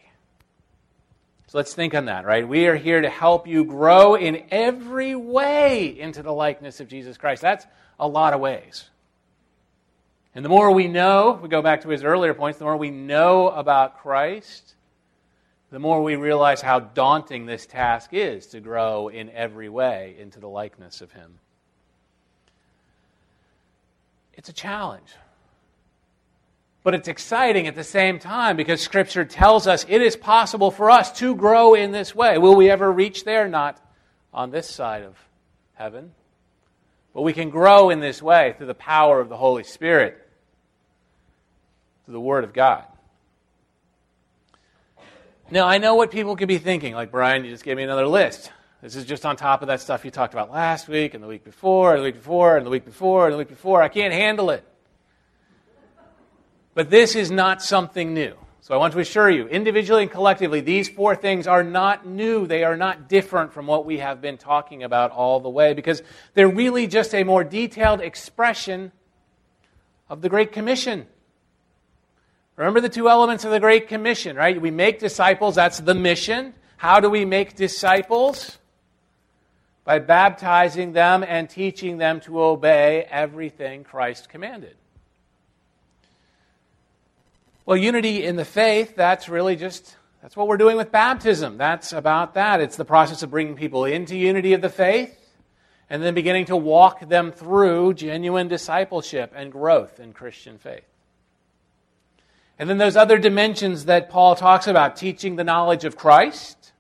So 1.48 1.58
let's 1.58 1.74
think 1.74 1.96
on 1.96 2.06
that, 2.06 2.26
right? 2.26 2.48
We 2.48 2.68
are 2.68 2.76
here 2.76 3.02
to 3.02 3.10
help 3.10 3.48
you 3.48 3.66
grow 3.66 4.14
in 4.14 4.44
every 4.52 5.16
way 5.16 6.00
into 6.00 6.22
the 6.22 6.32
likeness 6.32 6.80
of 6.80 6.88
Jesus 6.88 7.18
Christ. 7.18 7.42
That's 7.42 7.66
a 8.00 8.08
lot 8.08 8.34
of 8.34 8.40
ways. 8.40 8.88
And 10.36 10.46
the 10.46 10.50
more 10.50 10.72
we 10.72 10.88
know, 10.88 11.40
we 11.42 11.50
go 11.50 11.64
back 11.64 11.82
to 11.82 11.90
his 11.90 12.04
earlier 12.04 12.36
points, 12.36 12.60
the 12.60 12.66
more 12.66 12.78
we 12.78 12.92
know 12.92 13.50
about 13.50 14.00
Christ, 14.00 14.76
the 15.72 15.80
more 15.80 16.04
we 16.04 16.16
realize 16.18 16.62
how 16.62 16.82
daunting 16.82 17.48
this 17.48 17.66
task 17.66 18.12
is 18.14 18.46
to 18.48 18.60
grow 18.60 19.08
in 19.08 19.32
every 19.32 19.70
way 19.70 20.16
into 20.20 20.40
the 20.40 20.48
likeness 20.48 21.02
of 21.02 21.12
him. 21.14 21.40
It's 24.36 24.50
a 24.50 24.54
challenge. 24.54 25.16
But 26.82 26.96
it's 26.96 27.08
exciting 27.08 27.68
at 27.68 27.76
the 27.76 27.84
same 27.84 28.20
time 28.20 28.56
because 28.56 28.82
Scripture 28.82 29.26
tells 29.26 29.68
us 29.68 29.86
it 29.90 30.02
is 30.02 30.16
possible 30.16 30.72
for 30.72 30.90
us 30.90 31.12
to 31.20 31.36
grow 31.36 31.74
in 31.74 31.92
this 31.92 32.16
way. 32.16 32.38
Will 32.38 32.56
we 32.56 32.70
ever 32.70 32.92
reach 32.92 33.26
there? 33.26 33.48
Not 33.48 33.80
on 34.34 34.52
this 34.52 34.70
side 34.70 35.04
of 35.04 35.18
heaven. 35.74 36.12
But 37.14 37.24
we 37.24 37.34
can 37.34 37.50
grow 37.50 37.90
in 37.90 38.00
this 38.00 38.22
way 38.22 38.54
through 38.58 38.68
the 38.68 38.74
power 38.74 39.20
of 39.20 39.30
the 39.30 39.38
Holy 39.38 39.64
Spirit, 39.64 40.26
through 42.06 42.14
the 42.14 42.20
Word 42.20 42.44
of 42.44 42.54
God. 42.54 42.86
Now, 45.52 45.68
I 45.68 45.80
know 45.80 45.96
what 45.96 46.12
people 46.12 46.36
could 46.36 46.48
be 46.48 46.60
thinking. 46.60 46.94
Like, 46.94 47.12
Brian, 47.12 47.44
you 47.44 47.50
just 47.50 47.64
gave 47.64 47.76
me 47.76 47.84
another 47.84 48.08
list. 48.08 48.52
This 48.82 48.96
is 48.96 49.04
just 49.04 49.26
on 49.26 49.36
top 49.36 49.62
of 49.62 49.68
that 49.68 49.82
stuff 49.82 50.06
you 50.06 50.12
talked 50.12 50.34
about 50.34 50.52
last 50.52 50.88
week, 50.88 51.16
and 51.16 51.24
the 51.24 51.28
week 51.28 51.44
before, 51.44 51.94
and 51.94 52.00
the 52.00 52.04
week 52.04 52.16
before, 52.16 52.56
and 52.56 52.66
the 52.66 52.70
week 52.70 52.86
before, 52.86 53.26
and 53.26 53.34
the 53.34 53.38
week 53.38 53.50
before. 53.50 53.82
I 53.82 53.90
can't 53.90 54.14
handle 54.14 54.52
it. 54.52 54.64
But 56.80 56.90
this 56.90 57.14
is 57.14 57.30
not 57.30 57.62
something 57.62 58.14
new. 58.14 58.36
So 58.62 58.74
I 58.74 58.78
want 58.78 58.94
to 58.94 59.00
assure 59.00 59.30
you, 59.30 59.50
individually 59.50 60.04
and 60.04 60.10
collectively, 60.10 60.62
these 60.62 60.88
four 60.88 61.14
things 61.14 61.46
are 61.46 61.62
not 61.62 62.08
new. 62.08 62.48
They 62.48 62.64
are 62.64 62.78
not 62.78 63.10
different 63.10 63.52
from 63.52 63.68
what 63.68 63.86
we 63.86 63.98
have 63.98 64.22
been 64.22 64.38
talking 64.38 64.84
about 64.84 65.12
all 65.12 65.42
the 65.42 65.50
way 65.50 65.74
because 65.74 66.02
they're 66.36 66.48
really 66.48 66.88
just 66.88 67.14
a 67.14 67.26
more 67.26 67.44
detailed 67.44 68.00
expression 68.00 68.94
of 70.08 70.22
the 70.22 70.30
Great 70.30 70.54
Commission. 70.54 71.06
Remember 72.56 72.80
the 72.80 72.88
two 72.88 73.10
elements 73.10 73.44
of 73.44 73.52
the 73.52 73.60
Great 73.60 73.90
Commission, 73.90 74.38
right? 74.38 74.62
We 74.62 74.72
make 74.72 75.00
disciples, 75.00 75.56
that's 75.56 75.82
the 75.82 75.96
mission. 75.96 76.54
How 76.78 77.02
do 77.02 77.10
we 77.10 77.26
make 77.26 77.58
disciples? 77.58 78.58
By 79.84 80.00
baptizing 80.00 80.94
them 80.94 81.26
and 81.28 81.50
teaching 81.50 81.98
them 81.98 82.22
to 82.22 82.42
obey 82.42 83.06
everything 83.12 83.84
Christ 83.84 84.30
commanded. 84.30 84.78
Well, 87.70 87.78
unity 87.78 88.26
in 88.26 88.36
the 88.36 88.46
faith, 88.46 88.96
that's 88.96 89.30
really 89.30 89.56
just 89.56 89.96
that's 90.24 90.36
what 90.36 90.48
we're 90.48 90.58
doing 90.58 90.76
with 90.76 90.92
baptism. 90.92 91.60
That's 91.60 91.94
about 91.94 92.34
that. 92.34 92.62
It's 92.62 92.78
the 92.78 92.84
process 92.84 93.22
of 93.22 93.30
bringing 93.30 93.56
people 93.56 93.86
into 93.86 94.18
unity 94.18 94.54
of 94.54 94.62
the 94.62 94.70
faith 94.70 95.16
and 95.88 96.02
then 96.02 96.16
beginning 96.16 96.46
to 96.46 96.56
walk 96.56 97.08
them 97.08 97.32
through 97.32 97.94
genuine 97.94 98.48
discipleship 98.48 99.34
and 99.36 99.52
growth 99.52 100.00
in 100.00 100.14
Christian 100.14 100.58
faith. 100.58 100.88
And 102.58 102.68
then 102.68 102.80
those 102.80 102.96
other 102.96 103.20
dimensions 103.20 103.86
that 103.86 104.10
Paul 104.10 104.34
talks 104.34 104.66
about 104.66 104.96
teaching 104.96 105.36
the 105.36 105.44
knowledge 105.44 105.86
of 105.86 105.96
Christ, 105.96 106.72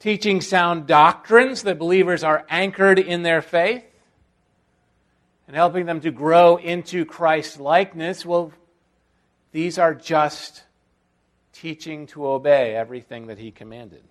teaching 0.00 0.40
sound 0.40 0.88
doctrines 0.88 1.62
that 1.62 1.78
believers 1.78 2.24
are 2.24 2.44
anchored 2.50 2.98
in 2.98 3.22
their 3.22 3.40
faith, 3.40 3.84
and 5.46 5.54
helping 5.54 5.86
them 5.86 6.00
to 6.00 6.10
grow 6.10 6.56
into 6.56 7.04
Christ 7.04 7.60
likeness. 7.60 8.26
Well, 8.26 8.52
these 9.56 9.78
are 9.78 9.94
just 9.94 10.64
teaching 11.54 12.06
to 12.08 12.26
obey 12.26 12.74
everything 12.74 13.28
that 13.28 13.38
he 13.38 13.50
commanded. 13.50 14.02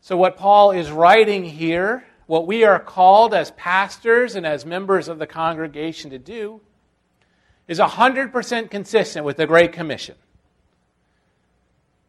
So, 0.00 0.16
what 0.16 0.38
Paul 0.38 0.70
is 0.70 0.90
writing 0.90 1.44
here, 1.44 2.06
what 2.26 2.46
we 2.46 2.64
are 2.64 2.80
called 2.80 3.34
as 3.34 3.50
pastors 3.50 4.36
and 4.36 4.46
as 4.46 4.64
members 4.64 5.06
of 5.06 5.18
the 5.18 5.26
congregation 5.26 6.08
to 6.12 6.18
do, 6.18 6.62
is 7.68 7.78
100% 7.78 8.70
consistent 8.70 9.26
with 9.26 9.36
the 9.36 9.46
Great 9.46 9.74
Commission. 9.74 10.14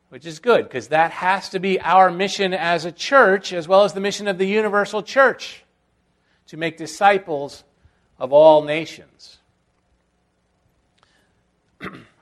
Which 0.08 0.26
is 0.26 0.40
good, 0.40 0.64
because 0.64 0.88
that 0.88 1.12
has 1.12 1.50
to 1.50 1.60
be 1.60 1.78
our 1.82 2.10
mission 2.10 2.54
as 2.54 2.86
a 2.86 2.94
church, 2.94 3.52
as 3.52 3.68
well 3.68 3.84
as 3.84 3.92
the 3.92 4.00
mission 4.00 4.30
of 4.30 4.38
the 4.38 4.48
universal 4.48 5.04
church 5.04 5.66
to 6.48 6.56
make 6.56 6.78
disciples 6.78 7.66
of 8.18 8.32
all 8.32 8.64
nations. 8.64 9.40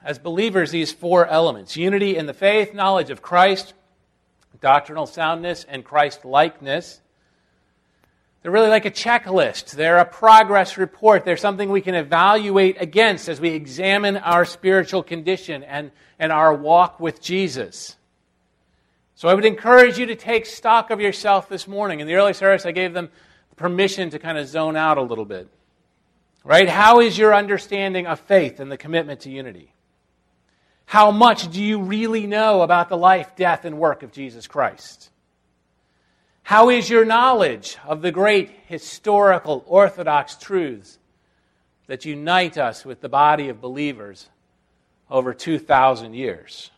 As 0.03 0.19
believers 0.19 0.71
these 0.71 0.91
four 0.91 1.25
elements 1.27 1.75
unity 1.75 2.15
in 2.15 2.25
the 2.25 2.33
faith, 2.33 2.73
knowledge 2.73 3.09
of 3.09 3.21
Christ, 3.21 3.73
doctrinal 4.61 5.05
soundness, 5.05 5.65
and 5.67 5.83
Christ 5.83 6.25
likeness. 6.25 7.01
They're 8.41 8.51
really 8.51 8.69
like 8.69 8.85
a 8.85 8.91
checklist. 8.91 9.71
They're 9.71 9.97
a 9.97 10.05
progress 10.05 10.77
report. 10.77 11.25
They're 11.25 11.35
something 11.37 11.69
we 11.69 11.81
can 11.81 11.95
evaluate 11.95 12.81
against 12.81 13.27
as 13.27 13.41
we 13.41 13.49
examine 13.49 14.15
our 14.17 14.45
spiritual 14.45 15.03
condition 15.03 15.63
and, 15.63 15.91
and 16.17 16.31
our 16.31 16.53
walk 16.53 16.99
with 17.01 17.21
Jesus. 17.21 17.97
So 19.15 19.27
I 19.27 19.33
would 19.33 19.43
encourage 19.43 19.97
you 19.97 20.05
to 20.05 20.15
take 20.15 20.45
stock 20.45 20.89
of 20.89 21.01
yourself 21.01 21.49
this 21.49 21.67
morning. 21.67 21.99
In 21.99 22.07
the 22.07 22.15
early 22.15 22.31
service, 22.31 22.65
I 22.65 22.71
gave 22.71 22.93
them 22.93 23.09
permission 23.57 24.09
to 24.11 24.19
kind 24.19 24.37
of 24.37 24.47
zone 24.47 24.77
out 24.77 24.97
a 24.97 25.01
little 25.01 25.25
bit. 25.25 25.49
Right? 26.45 26.69
How 26.69 27.01
is 27.01 27.17
your 27.17 27.35
understanding 27.35 28.07
of 28.07 28.21
faith 28.21 28.61
and 28.61 28.71
the 28.71 28.77
commitment 28.77 29.19
to 29.21 29.29
unity? 29.29 29.73
How 30.89 31.11
much 31.11 31.51
do 31.51 31.61
you 31.61 31.83
really 31.83 32.25
know 32.25 32.63
about 32.63 32.89
the 32.89 32.97
life, 32.97 33.35
death, 33.35 33.63
and 33.63 33.77
work 33.77 34.01
of 34.01 34.11
Jesus 34.11 34.47
Christ? 34.47 35.11
How 36.41 36.71
is 36.71 36.89
your 36.89 37.05
knowledge 37.05 37.77
of 37.85 38.01
the 38.01 38.11
great 38.11 38.49
historical 38.65 39.63
orthodox 39.67 40.33
truths 40.33 40.97
that 41.85 42.05
unite 42.05 42.57
us 42.57 42.85
with 42.85 43.01
the 43.01 43.07
body 43.07 43.49
of 43.49 43.61
believers 43.61 44.29
over 45.11 45.31
2,000 45.31 46.15
years? 46.15 46.71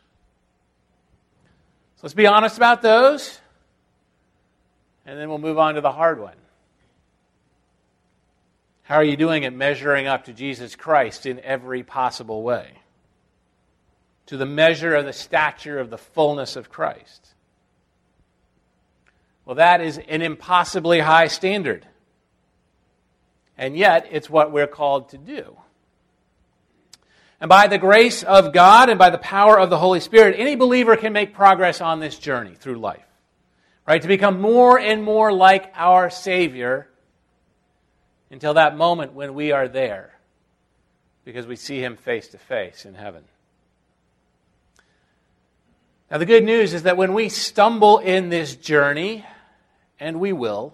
So 1.96 2.02
let's 2.04 2.14
be 2.14 2.28
honest 2.28 2.58
about 2.58 2.82
those, 2.82 3.40
and 5.06 5.18
then 5.18 5.30
we'll 5.30 5.38
move 5.38 5.58
on 5.58 5.76
to 5.76 5.82
the 5.82 5.94
hard 5.94 6.20
one. 6.20 6.36
How 8.84 8.96
are 8.96 9.06
you 9.06 9.16
doing 9.16 9.46
at 9.46 9.54
measuring 9.54 10.08
up 10.08 10.26
to 10.26 10.34
Jesus 10.34 10.76
Christ 10.76 11.26
in 11.26 11.40
every 11.40 11.84
possible 11.84 12.44
way? 12.44 12.81
To 14.32 14.38
the 14.38 14.46
measure 14.46 14.96
of 14.96 15.04
the 15.04 15.12
stature 15.12 15.78
of 15.78 15.90
the 15.90 15.98
fullness 15.98 16.56
of 16.56 16.70
Christ. 16.70 17.34
Well, 19.44 19.58
that 19.58 19.82
is 19.82 19.98
an 19.98 20.22
impossibly 20.22 21.02
high 21.02 21.28
standard. 21.28 21.86
And 23.58 23.76
yet, 23.76 24.08
it's 24.10 24.30
what 24.30 24.54
we're 24.54 24.68
called 24.68 25.10
to 25.10 25.18
do. 25.18 25.58
And 27.42 27.50
by 27.50 27.68
the 27.68 27.78
grace 27.78 28.24
of 28.24 28.54
God 28.54 28.88
and 28.88 28.98
by 28.98 29.10
the 29.10 29.18
power 29.18 29.60
of 29.60 29.70
the 29.70 29.78
Holy 29.78 30.00
Spirit, 30.00 30.40
any 30.40 30.56
believer 30.56 30.96
can 30.96 31.12
make 31.12 31.34
progress 31.34 31.82
on 31.82 32.00
this 32.00 32.18
journey 32.18 32.56
through 32.56 32.80
life. 32.80 33.04
Right? 33.86 34.02
To 34.02 34.08
become 34.08 34.40
more 34.40 34.80
and 34.80 35.04
more 35.04 35.34
like 35.34 35.74
our 35.76 36.10
Savior 36.10 36.88
until 38.30 38.54
that 38.54 38.78
moment 38.78 39.12
when 39.12 39.34
we 39.34 39.52
are 39.52 39.68
there 39.68 40.18
because 41.26 41.46
we 41.46 41.58
see 41.58 41.84
him 41.84 41.98
face 41.98 42.30
to 42.30 42.38
face 42.38 42.86
in 42.86 42.94
heaven. 42.94 43.26
Now, 46.12 46.18
the 46.18 46.26
good 46.26 46.44
news 46.44 46.74
is 46.74 46.84
that 46.84 46.98
when 46.98 47.14
we 47.14 47.30
stumble 47.30 48.00
in 48.00 48.28
this 48.28 48.58
journey, 48.58 49.26
and 49.98 50.20
we 50.20 50.34
will, 50.34 50.74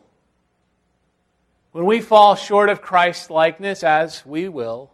when 1.73 1.86
we 1.86 2.02
fall 2.02 2.34
short 2.34 2.69
of 2.69 2.82
Christ's 2.82 3.30
likeness, 3.30 3.84
as 3.84 4.26
we 4.26 4.50
will, 4.50 4.89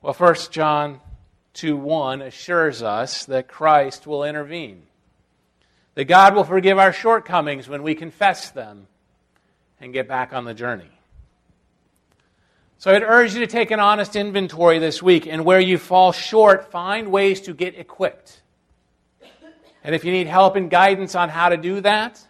well, 0.00 0.14
1 0.14 0.36
John 0.52 1.00
2 1.54 1.76
1 1.76 2.22
assures 2.22 2.80
us 2.80 3.24
that 3.24 3.48
Christ 3.48 4.06
will 4.06 4.22
intervene, 4.22 4.82
that 5.96 6.04
God 6.04 6.36
will 6.36 6.44
forgive 6.44 6.78
our 6.78 6.92
shortcomings 6.92 7.68
when 7.68 7.82
we 7.82 7.96
confess 7.96 8.50
them 8.50 8.86
and 9.80 9.92
get 9.92 10.06
back 10.06 10.32
on 10.32 10.44
the 10.44 10.54
journey. 10.54 10.92
So 12.78 12.92
I'd 12.92 13.02
urge 13.02 13.34
you 13.34 13.40
to 13.40 13.48
take 13.48 13.72
an 13.72 13.80
honest 13.80 14.14
inventory 14.14 14.78
this 14.78 15.02
week, 15.02 15.26
and 15.26 15.44
where 15.44 15.58
you 15.58 15.76
fall 15.76 16.12
short, 16.12 16.70
find 16.70 17.10
ways 17.10 17.40
to 17.42 17.52
get 17.52 17.76
equipped. 17.76 18.40
And 19.82 19.94
if 19.94 20.04
you 20.04 20.12
need 20.12 20.26
help 20.26 20.56
and 20.56 20.70
guidance 20.70 21.14
on 21.14 21.28
how 21.28 21.48
to 21.48 21.56
do 21.56 21.80
that, 21.80 22.20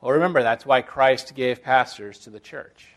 well, 0.00 0.12
remember 0.12 0.42
that's 0.42 0.64
why 0.64 0.82
Christ 0.82 1.34
gave 1.34 1.62
pastors 1.62 2.18
to 2.20 2.30
the 2.30 2.40
church. 2.40 2.88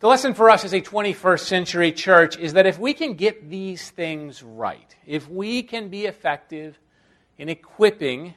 The 0.00 0.08
lesson 0.08 0.32
for 0.32 0.48
us 0.48 0.64
as 0.64 0.72
a 0.72 0.80
21st 0.80 1.40
century 1.40 1.92
church 1.92 2.38
is 2.38 2.54
that 2.54 2.66
if 2.66 2.78
we 2.78 2.94
can 2.94 3.14
get 3.14 3.50
these 3.50 3.90
things 3.90 4.42
right, 4.42 4.96
if 5.06 5.28
we 5.28 5.62
can 5.62 5.88
be 5.88 6.06
effective 6.06 6.78
in 7.36 7.50
equipping 7.50 8.34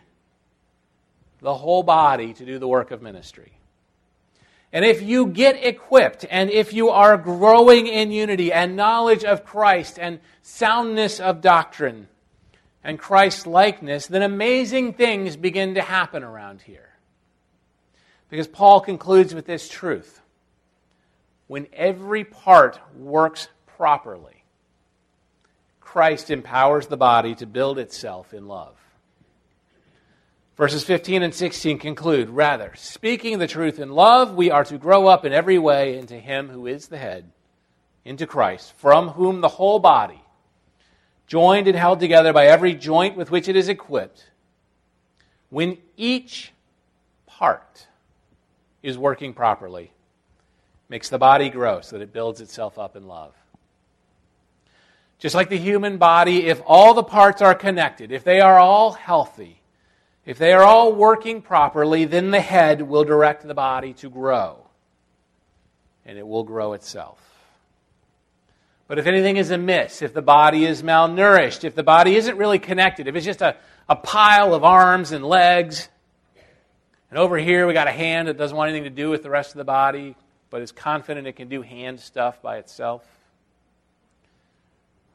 the 1.39 1.53
whole 1.53 1.83
body 1.83 2.33
to 2.33 2.45
do 2.45 2.59
the 2.59 2.67
work 2.67 2.91
of 2.91 3.01
ministry. 3.01 3.53
And 4.73 4.83
if 4.83 5.01
you 5.01 5.27
get 5.27 5.63
equipped, 5.63 6.25
and 6.29 6.49
if 6.49 6.73
you 6.73 6.89
are 6.89 7.15
growing 7.15 7.87
in 7.87 8.11
unity 8.11 8.51
and 8.51 8.75
knowledge 8.75 9.23
of 9.23 9.45
Christ 9.45 9.99
and 9.99 10.19
soundness 10.41 11.19
of 11.19 11.41
doctrine 11.41 12.07
and 12.83 12.99
Christ 12.99 13.47
likeness, 13.47 14.07
then 14.07 14.21
amazing 14.21 14.93
things 14.93 15.35
begin 15.35 15.75
to 15.75 15.81
happen 15.81 16.23
around 16.23 16.61
here. 16.61 16.89
Because 18.29 18.47
Paul 18.47 18.81
concludes 18.81 19.33
with 19.33 19.45
this 19.45 19.69
truth 19.69 20.19
when 21.47 21.67
every 21.71 22.23
part 22.23 22.79
works 22.97 23.47
properly, 23.77 24.43
Christ 25.79 26.31
empowers 26.31 26.87
the 26.87 26.97
body 26.97 27.35
to 27.35 27.45
build 27.45 27.77
itself 27.77 28.33
in 28.33 28.47
love. 28.47 28.75
Verses 30.57 30.83
15 30.83 31.21
and 31.21 31.33
16 31.33 31.77
conclude 31.77 32.29
Rather, 32.29 32.73
speaking 32.75 33.37
the 33.37 33.47
truth 33.47 33.77
in 33.77 33.89
love, 33.89 34.33
we 34.33 34.49
are 34.49 34.63
to 34.65 34.79
grow 34.79 35.07
up 35.07 35.25
in 35.25 35.33
every 35.33 35.59
way 35.59 35.97
into 35.97 36.15
Him 36.15 36.49
who 36.49 36.65
is 36.65 36.87
the 36.87 36.97
head, 36.97 37.31
into 38.03 38.25
Christ, 38.25 38.73
from 38.77 39.09
whom 39.09 39.41
the 39.41 39.47
whole 39.47 39.79
body, 39.79 40.22
joined 41.27 41.67
and 41.67 41.77
held 41.77 41.99
together 41.99 42.33
by 42.33 42.47
every 42.47 42.73
joint 42.73 43.15
with 43.15 43.31
which 43.31 43.47
it 43.47 43.55
is 43.55 43.69
equipped, 43.69 44.29
when 45.49 45.77
each 45.97 46.51
part 47.25 47.87
is 48.81 48.97
working 48.97 49.33
properly, 49.33 49.91
makes 50.89 51.09
the 51.09 51.17
body 51.17 51.49
grow 51.49 51.81
so 51.81 51.97
that 51.97 52.03
it 52.03 52.13
builds 52.13 52.41
itself 52.41 52.77
up 52.77 52.95
in 52.95 53.07
love. 53.07 53.33
Just 55.19 55.35
like 55.35 55.49
the 55.49 55.57
human 55.57 55.97
body, 55.97 56.47
if 56.47 56.61
all 56.65 56.93
the 56.93 57.03
parts 57.03 57.41
are 57.41 57.55
connected, 57.55 58.11
if 58.11 58.23
they 58.23 58.41
are 58.41 58.59
all 58.59 58.91
healthy, 58.91 59.61
if 60.25 60.37
they 60.37 60.53
are 60.53 60.63
all 60.63 60.93
working 60.93 61.41
properly, 61.41 62.05
then 62.05 62.31
the 62.31 62.41
head 62.41 62.81
will 62.81 63.03
direct 63.03 63.47
the 63.47 63.53
body 63.53 63.93
to 63.93 64.09
grow, 64.09 64.57
and 66.05 66.17
it 66.17 66.27
will 66.27 66.43
grow 66.43 66.73
itself. 66.73 67.32
But 68.93 68.99
if 68.99 69.07
anything 69.07 69.37
is 69.37 69.49
amiss, 69.49 70.03
if 70.03 70.13
the 70.13 70.21
body 70.21 70.65
is 70.65 70.83
malnourished, 70.83 71.63
if 71.63 71.73
the 71.73 71.81
body 71.81 72.15
isn't 72.15 72.37
really 72.37 72.59
connected, 72.59 73.07
if 73.07 73.15
it's 73.15 73.25
just 73.25 73.41
a, 73.41 73.55
a 73.89 73.95
pile 73.95 74.53
of 74.53 74.63
arms 74.63 75.13
and 75.13 75.25
legs, 75.25 75.89
and 77.09 77.17
over 77.17 77.39
here 77.39 77.65
we 77.65 77.73
got 77.73 77.87
a 77.87 77.91
hand 77.91 78.27
that 78.27 78.37
doesn't 78.37 78.55
want 78.55 78.69
anything 78.69 78.83
to 78.83 78.91
do 78.91 79.09
with 79.09 79.23
the 79.23 79.31
rest 79.31 79.49
of 79.49 79.57
the 79.57 79.63
body, 79.63 80.15
but 80.51 80.61
is 80.61 80.71
confident 80.71 81.25
it 81.25 81.35
can 81.35 81.49
do 81.49 81.63
hand 81.63 82.01
stuff 82.01 82.39
by 82.43 82.57
itself. 82.57 83.03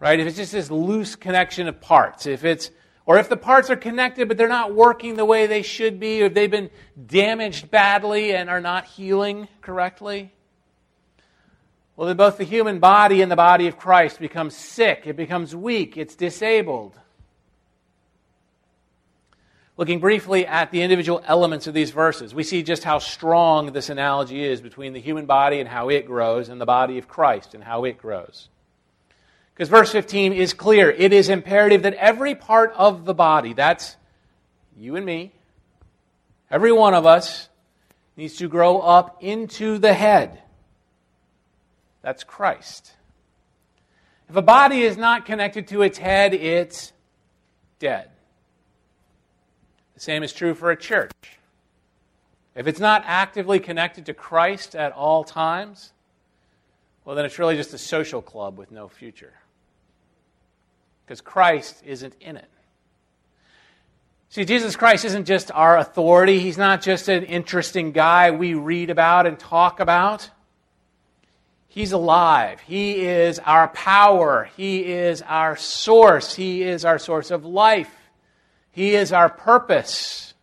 Right? 0.00 0.18
If 0.18 0.26
it's 0.26 0.36
just 0.36 0.50
this 0.50 0.72
loose 0.72 1.14
connection 1.14 1.68
of 1.68 1.80
parts, 1.80 2.26
if 2.26 2.44
it's 2.44 2.72
or 3.06 3.20
if 3.20 3.28
the 3.28 3.36
parts 3.36 3.70
are 3.70 3.76
connected 3.76 4.26
but 4.26 4.36
they're 4.36 4.48
not 4.48 4.74
working 4.74 5.14
the 5.14 5.24
way 5.24 5.46
they 5.46 5.62
should 5.62 6.00
be, 6.00 6.20
or 6.24 6.26
if 6.26 6.34
they've 6.34 6.50
been 6.50 6.70
damaged 7.06 7.70
badly 7.70 8.34
and 8.34 8.50
are 8.50 8.60
not 8.60 8.86
healing 8.86 9.46
correctly, 9.60 10.32
well, 11.98 12.06
then 12.06 12.16
both 12.16 12.38
the 12.38 12.44
human 12.44 12.78
body 12.78 13.22
and 13.22 13.30
the 13.30 13.34
body 13.34 13.66
of 13.66 13.76
Christ 13.76 14.20
becomes 14.20 14.56
sick, 14.56 15.02
it 15.06 15.16
becomes 15.16 15.56
weak, 15.56 15.96
it's 15.96 16.14
disabled. 16.14 16.96
Looking 19.76 19.98
briefly 19.98 20.46
at 20.46 20.70
the 20.70 20.82
individual 20.82 21.20
elements 21.26 21.66
of 21.66 21.74
these 21.74 21.90
verses, 21.90 22.32
we 22.32 22.44
see 22.44 22.62
just 22.62 22.84
how 22.84 23.00
strong 23.00 23.72
this 23.72 23.88
analogy 23.88 24.44
is 24.44 24.60
between 24.60 24.92
the 24.92 25.00
human 25.00 25.26
body 25.26 25.58
and 25.58 25.68
how 25.68 25.88
it 25.88 26.06
grows, 26.06 26.48
and 26.48 26.60
the 26.60 26.66
body 26.66 26.98
of 26.98 27.08
Christ 27.08 27.54
and 27.54 27.64
how 27.64 27.84
it 27.84 27.98
grows. 27.98 28.48
Because 29.52 29.68
verse 29.68 29.90
15 29.90 30.32
is 30.32 30.54
clear. 30.54 30.88
It 30.92 31.12
is 31.12 31.28
imperative 31.28 31.82
that 31.82 31.94
every 31.94 32.36
part 32.36 32.72
of 32.76 33.06
the 33.06 33.14
body, 33.14 33.54
that's 33.54 33.96
you 34.76 34.94
and 34.94 35.04
me, 35.04 35.32
every 36.48 36.70
one 36.70 36.94
of 36.94 37.06
us, 37.06 37.48
needs 38.16 38.36
to 38.36 38.46
grow 38.46 38.78
up 38.78 39.18
into 39.20 39.78
the 39.78 39.94
head. 39.94 40.42
That's 42.08 42.24
Christ. 42.24 42.94
If 44.30 44.36
a 44.36 44.40
body 44.40 44.80
is 44.80 44.96
not 44.96 45.26
connected 45.26 45.68
to 45.68 45.82
its 45.82 45.98
head, 45.98 46.32
it's 46.32 46.94
dead. 47.80 48.08
The 49.92 50.00
same 50.00 50.22
is 50.22 50.32
true 50.32 50.54
for 50.54 50.70
a 50.70 50.76
church. 50.76 51.12
If 52.54 52.66
it's 52.66 52.80
not 52.80 53.02
actively 53.04 53.60
connected 53.60 54.06
to 54.06 54.14
Christ 54.14 54.74
at 54.74 54.92
all 54.92 55.22
times, 55.22 55.92
well, 57.04 57.14
then 57.14 57.26
it's 57.26 57.38
really 57.38 57.56
just 57.56 57.74
a 57.74 57.78
social 57.78 58.22
club 58.22 58.56
with 58.56 58.72
no 58.72 58.88
future 58.88 59.34
because 61.04 61.20
Christ 61.20 61.82
isn't 61.84 62.14
in 62.22 62.38
it. 62.38 62.48
See, 64.30 64.46
Jesus 64.46 64.76
Christ 64.76 65.04
isn't 65.04 65.26
just 65.26 65.50
our 65.52 65.76
authority. 65.76 66.38
He's 66.40 66.56
not 66.56 66.80
just 66.80 67.10
an 67.10 67.24
interesting 67.24 67.92
guy 67.92 68.30
we 68.30 68.54
read 68.54 68.88
about 68.88 69.26
and 69.26 69.38
talk 69.38 69.78
about. 69.78 70.30
He's 71.78 71.92
alive. 71.92 72.60
He 72.62 73.06
is 73.06 73.38
our 73.38 73.68
power. 73.68 74.50
He 74.56 74.84
is 74.84 75.22
our 75.22 75.56
source. 75.56 76.34
He 76.34 76.64
is 76.64 76.84
our 76.84 76.98
source 76.98 77.30
of 77.30 77.44
life. 77.44 77.94
He 78.72 78.96
is 78.96 79.12
our 79.12 79.28
purpose 79.28 80.34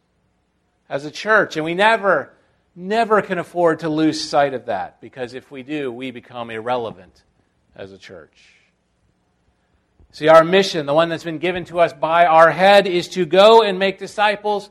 as 0.87 1.03
a 1.03 1.11
church. 1.11 1.57
And 1.57 1.65
we 1.65 1.73
never, 1.73 2.31
never 2.73 3.21
can 3.21 3.37
afford 3.37 3.81
to 3.81 3.89
lose 3.89 4.23
sight 4.23 4.53
of 4.53 4.67
that 4.67 5.01
because 5.01 5.33
if 5.33 5.51
we 5.51 5.61
do, 5.61 5.91
we 5.91 6.09
become 6.09 6.51
irrelevant 6.51 7.21
as 7.75 7.91
a 7.91 7.97
church. 7.97 8.53
See, 10.13 10.29
our 10.29 10.45
mission, 10.45 10.85
the 10.85 10.93
one 10.93 11.09
that's 11.09 11.25
been 11.25 11.39
given 11.39 11.65
to 11.65 11.81
us 11.81 11.91
by 11.91 12.27
our 12.27 12.49
head, 12.49 12.87
is 12.87 13.09
to 13.09 13.25
go 13.25 13.61
and 13.61 13.77
make 13.77 13.97
disciples 13.99 14.69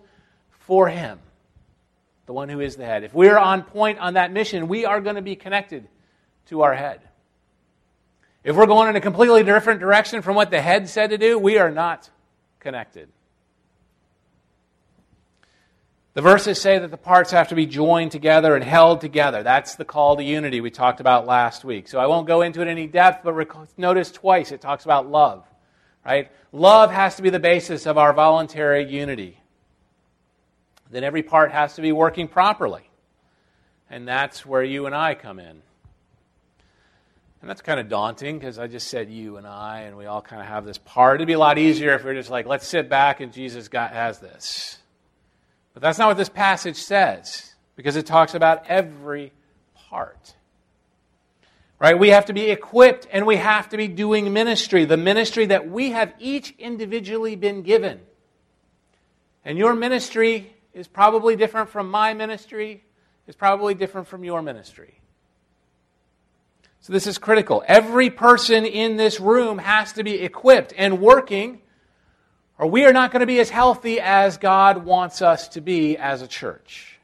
for 0.60 0.88
Him, 0.88 1.18
the 2.24 2.32
one 2.32 2.48
who 2.48 2.60
is 2.60 2.76
the 2.76 2.86
head. 2.86 3.04
If 3.04 3.12
we're 3.12 3.36
on 3.36 3.64
point 3.64 3.98
on 3.98 4.14
that 4.14 4.32
mission, 4.32 4.66
we 4.66 4.86
are 4.86 5.02
going 5.02 5.16
to 5.16 5.20
be 5.20 5.36
connected 5.36 5.88
to 6.46 6.62
our 6.62 6.74
head. 6.74 7.00
If 8.42 8.56
we're 8.56 8.66
going 8.66 8.90
in 8.90 8.96
a 8.96 9.00
completely 9.00 9.42
different 9.42 9.80
direction 9.80 10.20
from 10.22 10.36
what 10.36 10.50
the 10.50 10.60
head 10.60 10.88
said 10.88 11.10
to 11.10 11.18
do, 11.18 11.38
we 11.38 11.58
are 11.58 11.70
not 11.70 12.10
connected. 12.60 13.08
The 16.12 16.22
verses 16.22 16.60
say 16.60 16.78
that 16.78 16.92
the 16.92 16.96
parts 16.96 17.32
have 17.32 17.48
to 17.48 17.56
be 17.56 17.66
joined 17.66 18.12
together 18.12 18.54
and 18.54 18.62
held 18.62 19.00
together. 19.00 19.42
That's 19.42 19.74
the 19.74 19.84
call 19.84 20.16
to 20.16 20.22
unity 20.22 20.60
we 20.60 20.70
talked 20.70 21.00
about 21.00 21.26
last 21.26 21.64
week. 21.64 21.88
So 21.88 21.98
I 21.98 22.06
won't 22.06 22.28
go 22.28 22.42
into 22.42 22.60
it 22.60 22.64
in 22.64 22.68
any 22.68 22.86
depth, 22.86 23.24
but 23.24 23.34
notice 23.76 24.12
twice 24.12 24.52
it 24.52 24.60
talks 24.60 24.84
about 24.84 25.10
love. 25.10 25.44
Right? 26.06 26.30
Love 26.52 26.92
has 26.92 27.16
to 27.16 27.22
be 27.22 27.30
the 27.30 27.40
basis 27.40 27.86
of 27.86 27.98
our 27.98 28.12
voluntary 28.12 28.84
unity. 28.84 29.40
Then 30.90 31.02
every 31.02 31.24
part 31.24 31.50
has 31.50 31.74
to 31.74 31.82
be 31.82 31.90
working 31.90 32.28
properly. 32.28 32.88
And 33.90 34.06
that's 34.06 34.46
where 34.46 34.62
you 34.62 34.86
and 34.86 34.94
I 34.94 35.14
come 35.14 35.40
in. 35.40 35.62
And 37.44 37.50
that's 37.50 37.60
kind 37.60 37.78
of 37.78 37.90
daunting 37.90 38.38
because 38.38 38.58
I 38.58 38.68
just 38.68 38.88
said 38.88 39.10
you 39.10 39.36
and 39.36 39.46
I, 39.46 39.80
and 39.80 39.98
we 39.98 40.06
all 40.06 40.22
kind 40.22 40.40
of 40.40 40.48
have 40.48 40.64
this 40.64 40.78
part. 40.78 41.16
It'd 41.16 41.26
be 41.26 41.34
a 41.34 41.38
lot 41.38 41.58
easier 41.58 41.94
if 41.94 42.02
we 42.02 42.10
are 42.10 42.14
just 42.14 42.30
like, 42.30 42.46
let's 42.46 42.66
sit 42.66 42.88
back 42.88 43.20
and 43.20 43.34
Jesus 43.34 43.68
got, 43.68 43.92
has 43.92 44.18
this. 44.18 44.78
But 45.74 45.82
that's 45.82 45.98
not 45.98 46.08
what 46.08 46.16
this 46.16 46.30
passage 46.30 46.76
says, 46.76 47.54
because 47.76 47.96
it 47.96 48.06
talks 48.06 48.32
about 48.32 48.64
every 48.70 49.30
part. 49.74 50.34
Right? 51.78 51.98
We 51.98 52.08
have 52.08 52.24
to 52.24 52.32
be 52.32 52.48
equipped 52.48 53.06
and 53.12 53.26
we 53.26 53.36
have 53.36 53.68
to 53.68 53.76
be 53.76 53.88
doing 53.88 54.32
ministry, 54.32 54.86
the 54.86 54.96
ministry 54.96 55.44
that 55.44 55.68
we 55.68 55.90
have 55.90 56.14
each 56.18 56.54
individually 56.58 57.36
been 57.36 57.60
given. 57.60 58.00
And 59.44 59.58
your 59.58 59.74
ministry 59.74 60.56
is 60.72 60.88
probably 60.88 61.36
different 61.36 61.68
from 61.68 61.90
my 61.90 62.14
ministry, 62.14 62.84
is 63.26 63.36
probably 63.36 63.74
different 63.74 64.08
from 64.08 64.24
your 64.24 64.40
ministry. 64.40 64.98
So 66.84 66.92
this 66.92 67.06
is 67.06 67.16
critical. 67.16 67.64
Every 67.66 68.10
person 68.10 68.66
in 68.66 68.98
this 68.98 69.18
room 69.18 69.56
has 69.56 69.94
to 69.94 70.04
be 70.04 70.16
equipped 70.20 70.74
and 70.76 71.00
working 71.00 71.62
or 72.58 72.66
we 72.66 72.84
are 72.84 72.92
not 72.92 73.10
going 73.10 73.20
to 73.20 73.26
be 73.26 73.40
as 73.40 73.48
healthy 73.48 74.00
as 74.00 74.36
God 74.36 74.84
wants 74.84 75.22
us 75.22 75.48
to 75.48 75.62
be 75.62 75.96
as 75.96 76.22
a 76.22 76.28
church. 76.28 76.98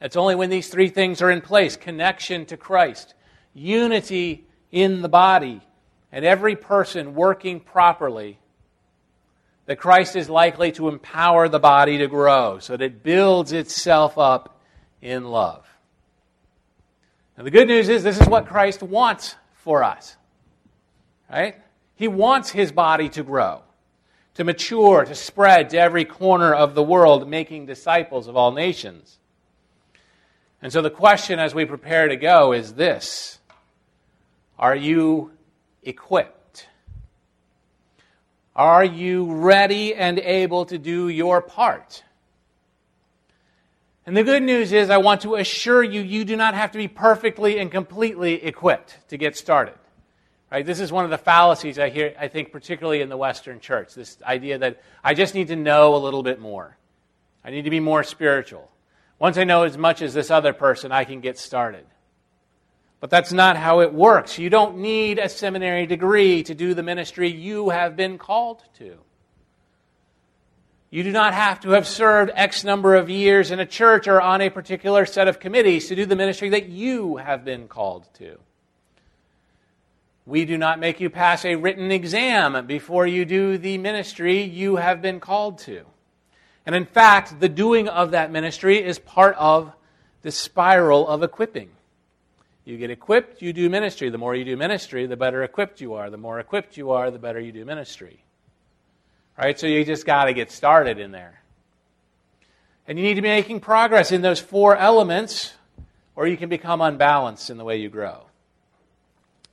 It's 0.00 0.16
only 0.16 0.34
when 0.34 0.50
these 0.50 0.68
three 0.68 0.88
things 0.88 1.22
are 1.22 1.30
in 1.30 1.40
place 1.40 1.76
connection 1.76 2.44
to 2.46 2.56
Christ, 2.56 3.14
unity 3.54 4.46
in 4.72 5.00
the 5.00 5.08
body, 5.08 5.62
and 6.10 6.24
every 6.24 6.56
person 6.56 7.14
working 7.14 7.60
properly 7.60 8.40
that 9.66 9.76
Christ 9.76 10.16
is 10.16 10.28
likely 10.28 10.72
to 10.72 10.88
empower 10.88 11.48
the 11.48 11.60
body 11.60 11.98
to 11.98 12.08
grow 12.08 12.58
so 12.58 12.76
that 12.76 12.84
it 12.84 13.02
builds 13.04 13.52
itself 13.52 14.18
up 14.18 14.60
in 15.00 15.24
love. 15.24 15.65
And 17.36 17.46
the 17.46 17.50
good 17.50 17.68
news 17.68 17.88
is 17.88 18.02
this 18.02 18.20
is 18.20 18.28
what 18.28 18.46
Christ 18.46 18.82
wants 18.82 19.36
for 19.52 19.84
us. 19.84 20.16
Right? 21.30 21.56
He 21.94 22.08
wants 22.08 22.50
his 22.50 22.72
body 22.72 23.08
to 23.10 23.22
grow, 23.22 23.62
to 24.34 24.44
mature, 24.44 25.04
to 25.04 25.14
spread 25.14 25.70
to 25.70 25.78
every 25.78 26.04
corner 26.04 26.54
of 26.54 26.74
the 26.74 26.82
world, 26.82 27.28
making 27.28 27.66
disciples 27.66 28.26
of 28.26 28.36
all 28.36 28.52
nations. 28.52 29.18
And 30.62 30.72
so 30.72 30.80
the 30.82 30.90
question 30.90 31.38
as 31.38 31.54
we 31.54 31.64
prepare 31.64 32.08
to 32.08 32.16
go 32.16 32.52
is 32.52 32.74
this 32.74 33.38
Are 34.58 34.76
you 34.76 35.32
equipped? 35.82 36.66
Are 38.54 38.84
you 38.84 39.34
ready 39.34 39.94
and 39.94 40.18
able 40.18 40.64
to 40.66 40.78
do 40.78 41.08
your 41.08 41.42
part? 41.42 42.02
And 44.06 44.16
the 44.16 44.22
good 44.22 44.44
news 44.44 44.72
is, 44.72 44.88
I 44.88 44.98
want 44.98 45.22
to 45.22 45.34
assure 45.34 45.82
you, 45.82 46.00
you 46.00 46.24
do 46.24 46.36
not 46.36 46.54
have 46.54 46.70
to 46.72 46.78
be 46.78 46.86
perfectly 46.86 47.58
and 47.58 47.72
completely 47.72 48.34
equipped 48.44 48.96
to 49.08 49.16
get 49.16 49.36
started. 49.36 49.74
Right? 50.50 50.64
This 50.64 50.78
is 50.78 50.92
one 50.92 51.04
of 51.04 51.10
the 51.10 51.18
fallacies 51.18 51.76
I 51.76 51.88
hear, 51.88 52.14
I 52.16 52.28
think, 52.28 52.52
particularly 52.52 53.00
in 53.00 53.08
the 53.08 53.16
Western 53.16 53.58
church. 53.58 53.94
This 53.94 54.16
idea 54.22 54.58
that 54.58 54.80
I 55.02 55.14
just 55.14 55.34
need 55.34 55.48
to 55.48 55.56
know 55.56 55.96
a 55.96 55.98
little 55.98 56.22
bit 56.22 56.40
more. 56.40 56.76
I 57.44 57.50
need 57.50 57.62
to 57.62 57.70
be 57.70 57.80
more 57.80 58.04
spiritual. 58.04 58.70
Once 59.18 59.38
I 59.38 59.44
know 59.44 59.64
as 59.64 59.76
much 59.76 60.02
as 60.02 60.14
this 60.14 60.30
other 60.30 60.52
person, 60.52 60.92
I 60.92 61.02
can 61.02 61.20
get 61.20 61.36
started. 61.36 61.84
But 63.00 63.10
that's 63.10 63.32
not 63.32 63.56
how 63.56 63.80
it 63.80 63.92
works. 63.92 64.38
You 64.38 64.50
don't 64.50 64.78
need 64.78 65.18
a 65.18 65.28
seminary 65.28 65.86
degree 65.86 66.44
to 66.44 66.54
do 66.54 66.74
the 66.74 66.82
ministry 66.82 67.28
you 67.28 67.70
have 67.70 67.96
been 67.96 68.16
called 68.16 68.62
to. 68.78 68.98
You 70.90 71.02
do 71.02 71.12
not 71.12 71.34
have 71.34 71.60
to 71.60 71.70
have 71.70 71.86
served 71.86 72.30
X 72.34 72.62
number 72.62 72.94
of 72.94 73.10
years 73.10 73.50
in 73.50 73.58
a 73.58 73.66
church 73.66 74.06
or 74.06 74.20
on 74.20 74.40
a 74.40 74.50
particular 74.50 75.04
set 75.04 75.26
of 75.26 75.40
committees 75.40 75.88
to 75.88 75.96
do 75.96 76.06
the 76.06 76.16
ministry 76.16 76.48
that 76.50 76.68
you 76.68 77.16
have 77.16 77.44
been 77.44 77.66
called 77.66 78.06
to. 78.14 78.38
We 80.24 80.44
do 80.44 80.58
not 80.58 80.80
make 80.80 81.00
you 81.00 81.10
pass 81.10 81.44
a 81.44 81.56
written 81.56 81.90
exam 81.90 82.66
before 82.66 83.06
you 83.06 83.24
do 83.24 83.58
the 83.58 83.78
ministry 83.78 84.42
you 84.42 84.76
have 84.76 85.02
been 85.02 85.20
called 85.20 85.58
to. 85.60 85.84
And 86.64 86.74
in 86.74 86.84
fact, 86.84 87.38
the 87.38 87.48
doing 87.48 87.88
of 87.88 88.10
that 88.10 88.32
ministry 88.32 88.82
is 88.82 88.98
part 88.98 89.36
of 89.36 89.72
the 90.22 90.32
spiral 90.32 91.06
of 91.06 91.22
equipping. 91.22 91.70
You 92.64 92.76
get 92.76 92.90
equipped, 92.90 93.40
you 93.40 93.52
do 93.52 93.70
ministry. 93.70 94.08
The 94.08 94.18
more 94.18 94.34
you 94.34 94.44
do 94.44 94.56
ministry, 94.56 95.06
the 95.06 95.16
better 95.16 95.44
equipped 95.44 95.80
you 95.80 95.94
are. 95.94 96.10
The 96.10 96.16
more 96.16 96.40
equipped 96.40 96.76
you 96.76 96.90
are, 96.90 97.12
the 97.12 97.18
better 97.20 97.38
you 97.38 97.52
do 97.52 97.64
ministry. 97.64 98.24
Right? 99.38 99.58
So 99.58 99.66
you 99.66 99.84
just 99.84 100.06
got 100.06 100.24
to 100.24 100.32
get 100.32 100.50
started 100.50 100.98
in 100.98 101.10
there. 101.10 101.40
And 102.88 102.98
you 102.98 103.04
need 103.04 103.14
to 103.14 103.22
be 103.22 103.28
making 103.28 103.60
progress 103.60 104.12
in 104.12 104.22
those 104.22 104.40
four 104.40 104.76
elements, 104.76 105.54
or 106.14 106.26
you 106.26 106.36
can 106.36 106.48
become 106.48 106.80
unbalanced 106.80 107.50
in 107.50 107.58
the 107.58 107.64
way 107.64 107.78
you 107.78 107.88
grow. 107.88 108.24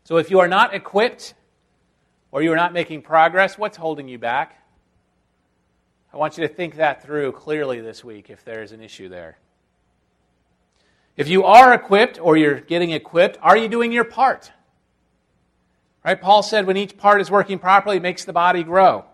So 0.04 0.18
if 0.18 0.30
you 0.30 0.40
are 0.40 0.48
not 0.48 0.74
equipped, 0.74 1.34
or 2.32 2.42
you 2.42 2.52
are 2.52 2.56
not 2.56 2.74
making 2.74 3.02
progress, 3.02 3.58
what's 3.58 3.78
holding 3.78 4.08
you 4.08 4.18
back? 4.18 4.60
I 6.14 6.18
want 6.18 6.38
you 6.38 6.48
to 6.48 6.54
think 6.54 6.76
that 6.76 7.04
through 7.04 7.32
clearly 7.32 7.82
this 7.82 8.04
week 8.04 8.30
if 8.30 8.44
there's 8.44 8.72
an 8.72 8.82
issue 8.82 9.10
there. 9.10 9.38
If 11.16 11.28
you 11.28 11.44
are 11.44 11.74
equipped 11.74 12.20
or 12.20 12.38
you're 12.38 12.60
getting 12.60 12.92
equipped, 12.92 13.38
are 13.42 13.56
you 13.56 13.68
doing 13.68 13.92
your 13.92 14.04
part? 14.04 14.52
Right? 16.04 16.20
Paul 16.20 16.44
said 16.44 16.66
when 16.66 16.76
each 16.76 16.98
part 16.98 17.22
is 17.22 17.30
working 17.30 17.60
properly, 17.60 17.98
it 17.98 18.04
makes 18.04 18.26
the 18.26 18.34
body 18.34 18.64
grow. 18.64 19.06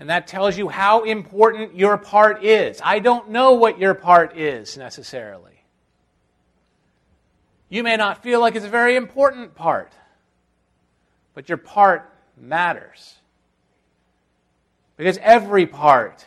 And 0.00 0.08
that 0.08 0.26
tells 0.26 0.56
you 0.56 0.70
how 0.70 1.04
important 1.04 1.76
your 1.76 1.98
part 1.98 2.42
is. 2.42 2.80
I 2.82 3.00
don't 3.00 3.28
know 3.28 3.52
what 3.52 3.78
your 3.78 3.92
part 3.92 4.38
is 4.38 4.78
necessarily. 4.78 5.62
You 7.68 7.82
may 7.82 7.96
not 7.96 8.22
feel 8.22 8.40
like 8.40 8.56
it's 8.56 8.64
a 8.64 8.70
very 8.70 8.96
important 8.96 9.54
part, 9.54 9.92
but 11.34 11.50
your 11.50 11.58
part 11.58 12.10
matters. 12.34 13.14
Because 14.96 15.18
every 15.18 15.66
part 15.66 16.26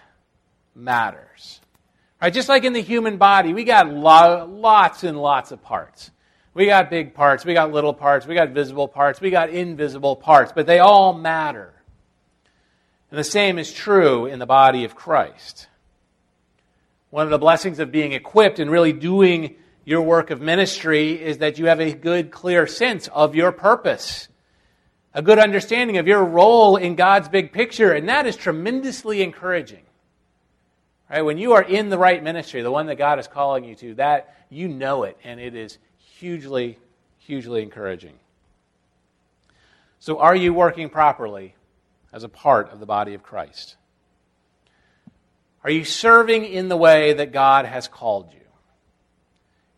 matters. 0.76 1.60
Right, 2.22 2.32
just 2.32 2.50
like 2.50 2.66
in 2.66 2.74
the 2.74 2.82
human 2.82 3.18
body, 3.18 3.54
we 3.54 3.64
got 3.64 3.90
lo- 3.90 4.46
lots 4.46 5.04
and 5.04 5.20
lots 5.20 5.52
of 5.52 5.64
parts. 5.64 6.12
We 6.54 6.68
got 6.68 6.92
big 6.92 7.16
parts, 7.16 7.44
we 7.44 7.56
got 7.56 7.72
little 7.72 7.94
parts, 7.94 8.28
we 8.28 8.36
got 8.36 8.50
visible 8.50 8.88
parts, 8.88 9.20
we 9.20 9.32
got 9.32 9.50
invisible 9.50 10.16
parts, 10.16 10.52
but 10.54 10.68
they 10.68 10.78
all 10.78 11.14
matter. 11.14 11.74
And 13.14 13.20
the 13.20 13.24
same 13.24 13.60
is 13.60 13.72
true 13.72 14.26
in 14.26 14.40
the 14.40 14.48
body 14.48 14.86
of 14.86 14.96
Christ. 14.96 15.68
One 17.12 17.26
of 17.26 17.30
the 17.30 17.38
blessings 17.38 17.78
of 17.78 17.92
being 17.92 18.12
equipped 18.12 18.58
and 18.58 18.72
really 18.72 18.92
doing 18.92 19.54
your 19.86 20.02
work 20.02 20.32
of 20.32 20.42
ministry 20.42 21.22
is 21.22 21.38
that 21.38 21.60
you 21.60 21.68
have 21.68 21.80
a 21.80 21.94
good, 21.94 22.32
clear 22.32 22.66
sense 22.66 23.08
of 23.10 23.36
your 23.36 23.52
purpose, 23.52 24.30
a 25.14 25.22
good 25.22 25.38
understanding 25.38 25.98
of 25.98 26.08
your 26.08 26.24
role 26.26 26.76
in 26.76 26.96
God's 26.96 27.30
big 27.30 27.52
picture, 27.52 27.92
and 27.92 28.10
that 28.10 28.26
is 28.26 28.36
tremendously 28.36 29.22
encouraging. 29.22 29.84
Right? 31.08 31.22
When 31.22 31.38
you 31.38 31.54
are 31.54 31.62
in 31.62 31.90
the 31.90 32.00
right 32.00 32.24
ministry, 32.24 32.64
the 32.64 32.72
one 32.72 32.88
that 32.88 32.96
God 32.96 33.20
is 33.20 33.28
calling 33.28 33.64
you 33.64 33.76
to, 33.76 33.94
that 33.94 34.36
you 34.50 34.68
know 34.68 35.04
it, 35.04 35.20
and 35.24 35.40
it 35.40 35.54
is 35.54 35.78
hugely, 36.18 36.80
hugely 37.20 37.62
encouraging. 37.62 38.16
So, 40.00 40.18
are 40.18 40.36
you 40.36 40.52
working 40.52 40.90
properly 40.90 41.54
as 42.14 42.24
a 42.24 42.30
part 42.30 42.72
of 42.72 42.80
the 42.80 42.86
body 42.86 43.16
of 43.16 43.24
Christ? 43.24 43.76
Are 45.64 45.72
you 45.72 45.84
serving 45.84 46.46
in 46.46 46.68
the 46.70 46.78
way 46.78 47.14
that 47.14 47.32
God 47.32 47.66
has 47.66 47.88
called 47.88 48.32
you? 48.34 48.40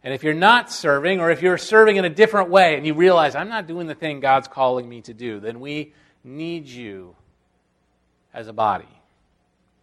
And 0.04 0.13
if 0.13 0.24
you're 0.24 0.34
not 0.34 0.71
serving, 0.71 1.19
or 1.19 1.32
if 1.32 1.41
you're 1.41 1.58
serving 1.58 1.95
in 1.95 2.06
a 2.06 2.10
different 2.10 2.50
way 2.50 2.76
and 2.76 2.86
you 2.86 2.93
realize, 2.93 3.34
I'm 3.36 3.50
not 3.50 3.65
doing 3.65 3.88
the 3.88 3.95
thing 3.95 4.19
God's 4.19 4.48
calling 4.48 4.88
me 4.88 5.02
to 5.02 5.13
do, 5.13 5.39
then 5.39 5.60
we 5.60 5.93
need 6.24 6.67
you 6.67 7.15
as 8.34 8.48
a 8.48 8.54
body. 8.54 8.88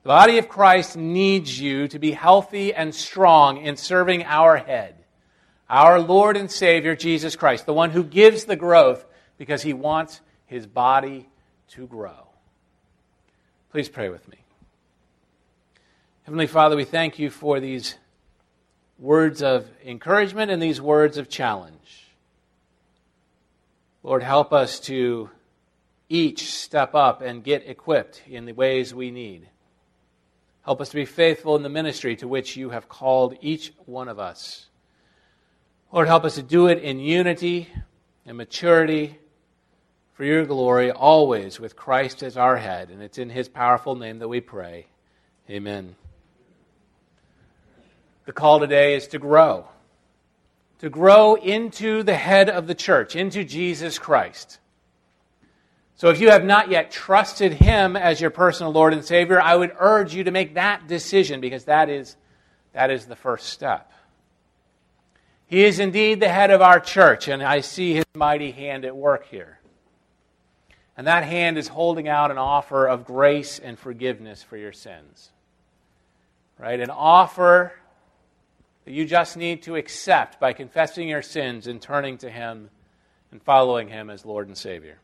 The 0.03 0.09
body 0.09 0.39
of 0.39 0.49
Christ 0.49 0.97
needs 0.97 1.59
you 1.59 1.89
to 1.89 1.99
be 1.99 2.13
healthy 2.13 2.75
and 2.75 2.95
strong 2.95 3.59
in 3.59 3.77
serving 3.77 4.25
our 4.25 4.57
head, 4.57 4.97
our 5.71 6.01
Lord 6.01 6.37
and 6.37 6.51
Savior, 6.51 6.95
Jesus 6.95 7.35
Christ, 7.35 7.67
the 7.67 7.73
one 7.73 7.91
who 7.91 8.05
gives 8.05 8.45
the 8.45 8.57
growth 8.57 9.05
because 9.39 9.63
he 9.63 9.73
wants 9.73 10.21
his 10.47 10.67
body 10.67 11.29
to 11.71 11.87
grow. 11.87 12.32
Please 13.73 13.89
pray 13.89 14.11
with 14.11 14.29
me. 14.29 14.37
Heavenly 16.25 16.47
Father, 16.47 16.77
we 16.77 16.85
thank 16.85 17.19
you 17.19 17.31
for 17.31 17.59
these 17.59 17.95
words 18.99 19.43
of 19.43 19.67
encouragement 19.83 20.51
and 20.51 20.63
these 20.63 20.79
words 20.79 21.17
of 21.17 21.31
challenge. 21.31 22.11
Lord, 24.03 24.23
help 24.23 24.53
us 24.53 24.79
to 24.81 25.31
each 26.11 26.53
step 26.53 26.95
up 26.95 27.23
and 27.23 27.43
get 27.43 27.67
equipped 27.67 28.21
in 28.29 28.45
the 28.45 28.53
ways 28.53 28.95
we 28.95 29.11
need. 29.11 29.49
Help 30.67 30.83
us 30.83 30.91
to 30.91 30.97
be 30.97 31.07
faithful 31.07 31.57
in 31.57 31.63
the 31.63 31.71
ministry 31.71 32.15
to 32.17 32.29
which 32.29 32.59
you 32.59 32.69
have 32.69 32.91
called 32.91 33.39
each 33.41 33.73
one 33.87 34.09
of 34.09 34.19
us. 34.19 34.67
Lord, 35.91 36.09
help 36.09 36.27
us 36.27 36.35
to 36.35 36.43
do 36.43 36.67
it 36.67 36.79
in 36.83 37.01
unity 37.01 37.71
and 38.27 38.37
maturity 38.37 39.19
for 40.13 40.25
your 40.25 40.45
glory, 40.45 40.91
always 40.91 41.59
with 41.59 41.77
Christ 41.77 42.23
as 42.23 42.37
our 42.37 42.57
head. 42.57 42.91
And 42.91 43.03
it's 43.03 43.19
in 43.19 43.31
his 43.31 43.49
powerful 43.49 43.95
name 43.95 44.19
that 44.19 44.29
we 44.29 44.41
pray. 44.41 44.87
Amen. 45.49 45.97
The 48.25 48.33
call 48.33 48.61
today 48.61 48.95
is 48.95 49.09
to 49.09 49.19
grow, 49.19 49.67
to 50.79 50.89
grow 50.89 51.35
into 51.35 52.03
the 52.03 52.15
head 52.15 52.49
of 52.49 52.67
the 52.67 52.75
church, 52.75 53.17
into 53.17 53.43
Jesus 53.43 53.99
Christ. 53.99 54.59
So 55.97 56.09
if 56.09 56.21
you 56.21 56.31
have 56.31 56.45
not 56.45 56.71
yet 56.71 56.91
trusted 56.91 57.53
Him 57.53 57.97
as 57.97 58.21
your 58.21 58.31
personal 58.31 58.73
Lord 58.73 58.93
and 58.93 59.05
Savior, 59.05 59.41
I 59.41 59.55
would 59.55 59.73
urge 59.79 60.15
you 60.15 60.25
to 60.25 60.31
make 60.31 60.55
that 60.55 60.89
decision 60.89 61.41
because 61.41 61.65
that 61.65 61.89
is, 61.89 62.17
that 62.73 62.91
is 62.91 63.07
the 63.07 63.17
first 63.17 63.51
step. 63.51 63.93
He 65.47 65.65
is 65.65 65.79
indeed 65.79 66.19
the 66.19 66.29
head 66.29 66.51
of 66.51 66.63
our 66.63 66.81
church, 66.81 67.29
and 67.29 67.43
I 67.43 67.61
see 67.61 67.95
His 67.95 68.05
mighty 68.15 68.53
hand 68.53 68.85
at 68.85 68.97
work 68.97 69.27
here. 69.27 69.59
And 71.03 71.09
that 71.09 71.25
hand 71.25 71.59
is 71.59 71.67
holding 71.67 72.07
out 72.07 72.31
an 72.31 72.39
offer 72.39 72.87
of 72.87 73.05
grace 73.05 73.59
and 73.59 73.77
forgiveness 73.77 74.41
for 74.41 74.57
your 74.57 74.71
sins. 74.71 75.33
Right? 76.61 76.79
An 76.79 76.91
offer 76.91 77.73
that 78.85 78.93
you 78.93 79.05
just 79.05 79.37
need 79.37 79.65
to 79.65 79.75
accept 79.75 80.39
by 80.39 80.53
confessing 80.53 81.09
your 81.09 81.21
sins 81.21 81.67
and 81.67 81.83
turning 81.83 82.19
to 82.19 82.31
Him 82.31 82.71
and 83.33 83.43
following 83.43 83.89
Him 83.89 84.11
as 84.11 84.25
Lord 84.25 84.47
and 84.47 84.57
Savior. 84.57 85.01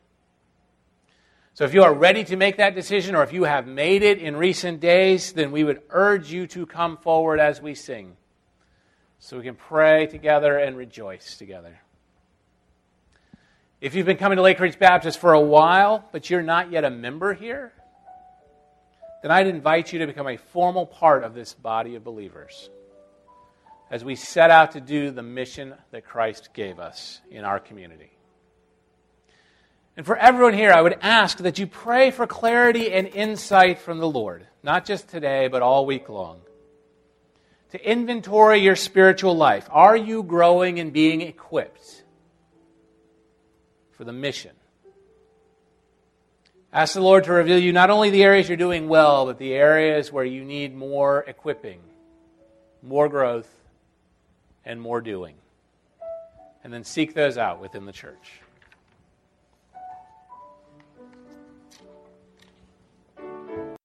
So 1.53 1.65
if 1.65 1.73
you 1.73 1.83
are 1.83 1.93
ready 1.93 2.23
to 2.23 2.37
make 2.37 2.55
that 2.55 2.75
decision, 2.75 3.13
or 3.13 3.23
if 3.23 3.33
you 3.33 3.43
have 3.43 3.67
made 3.67 4.01
it 4.01 4.19
in 4.19 4.37
recent 4.37 4.79
days, 4.79 5.33
then 5.33 5.51
we 5.51 5.65
would 5.65 5.81
urge 5.89 6.31
you 6.31 6.47
to 6.47 6.65
come 6.65 6.95
forward 6.95 7.41
as 7.41 7.61
we 7.61 7.75
sing 7.75 8.15
so 9.19 9.35
we 9.35 9.43
can 9.43 9.55
pray 9.55 10.07
together 10.07 10.57
and 10.59 10.77
rejoice 10.77 11.37
together. 11.37 11.81
If 13.81 13.95
you've 13.95 14.05
been 14.05 14.17
coming 14.17 14.35
to 14.35 14.41
Lake 14.41 14.59
Ridge 14.59 14.77
Baptist 14.77 15.19
for 15.19 15.31
a 15.31 15.39
while, 15.39 16.03
but 16.11 16.29
you're 16.29 16.41
not 16.41 16.69
yet 16.69 16.83
a 16.83 16.89
member 16.89 17.33
here, 17.33 17.71
then 19.21 19.31
I'd 19.31 19.47
invite 19.47 19.93
you 19.93 19.99
to 19.99 20.07
become 20.07 20.27
a 20.27 20.35
formal 20.35 20.85
part 20.85 21.23
of 21.23 21.33
this 21.33 21.53
body 21.53 21.95
of 21.95 22.03
believers 22.03 22.69
as 23.89 24.03
we 24.03 24.15
set 24.15 24.51
out 24.51 24.73
to 24.73 24.81
do 24.81 25.11
the 25.11 25.23
mission 25.23 25.73
that 25.91 26.05
Christ 26.05 26.49
gave 26.53 26.77
us 26.77 27.21
in 27.31 27.45
our 27.45 27.57
community. 27.57 28.11
And 29.95 30.05
for 30.05 30.17
everyone 30.17 30.53
here, 30.53 30.73
I 30.73 30.81
would 30.81 30.97
ask 31.01 31.37
that 31.37 31.57
you 31.57 31.65
pray 31.65 32.11
for 32.11 32.27
clarity 32.27 32.91
and 32.91 33.07
insight 33.07 33.79
from 33.79 33.99
the 33.99 34.09
Lord, 34.09 34.45
not 34.61 34.85
just 34.85 35.07
today, 35.07 35.47
but 35.47 35.61
all 35.61 35.85
week 35.85 36.09
long. 36.09 36.41
To 37.71 37.89
inventory 37.89 38.59
your 38.59 38.75
spiritual 38.75 39.37
life. 39.37 39.69
Are 39.71 39.95
you 39.95 40.23
growing 40.23 40.79
and 40.79 40.91
being 40.91 41.21
equipped 41.21 41.98
for 43.99 44.05
the 44.05 44.13
mission? 44.13 44.53
Ask 46.73 46.95
the 46.95 47.01
Lord 47.01 47.25
to 47.25 47.33
reveal 47.33 47.59
you 47.59 47.71
not 47.73 47.91
only 47.91 48.09
the 48.09 48.23
areas 48.23 48.47
you're 48.47 48.57
doing 48.57 48.87
well, 48.87 49.27
but 49.27 49.37
the 49.37 49.53
areas 49.53 50.11
where 50.11 50.25
you 50.25 50.43
need 50.43 50.75
more 50.75 51.23
equipping 51.27 51.81
more 52.81 53.09
growth, 53.09 53.49
and 54.65 54.81
more 54.81 55.01
doing. 55.01 55.35
And 56.63 56.73
then 56.73 56.83
seek 56.83 57.13
those 57.13 57.37
out 57.37 57.61
within 57.61 57.85
the 57.85 57.91
church. 57.91 58.41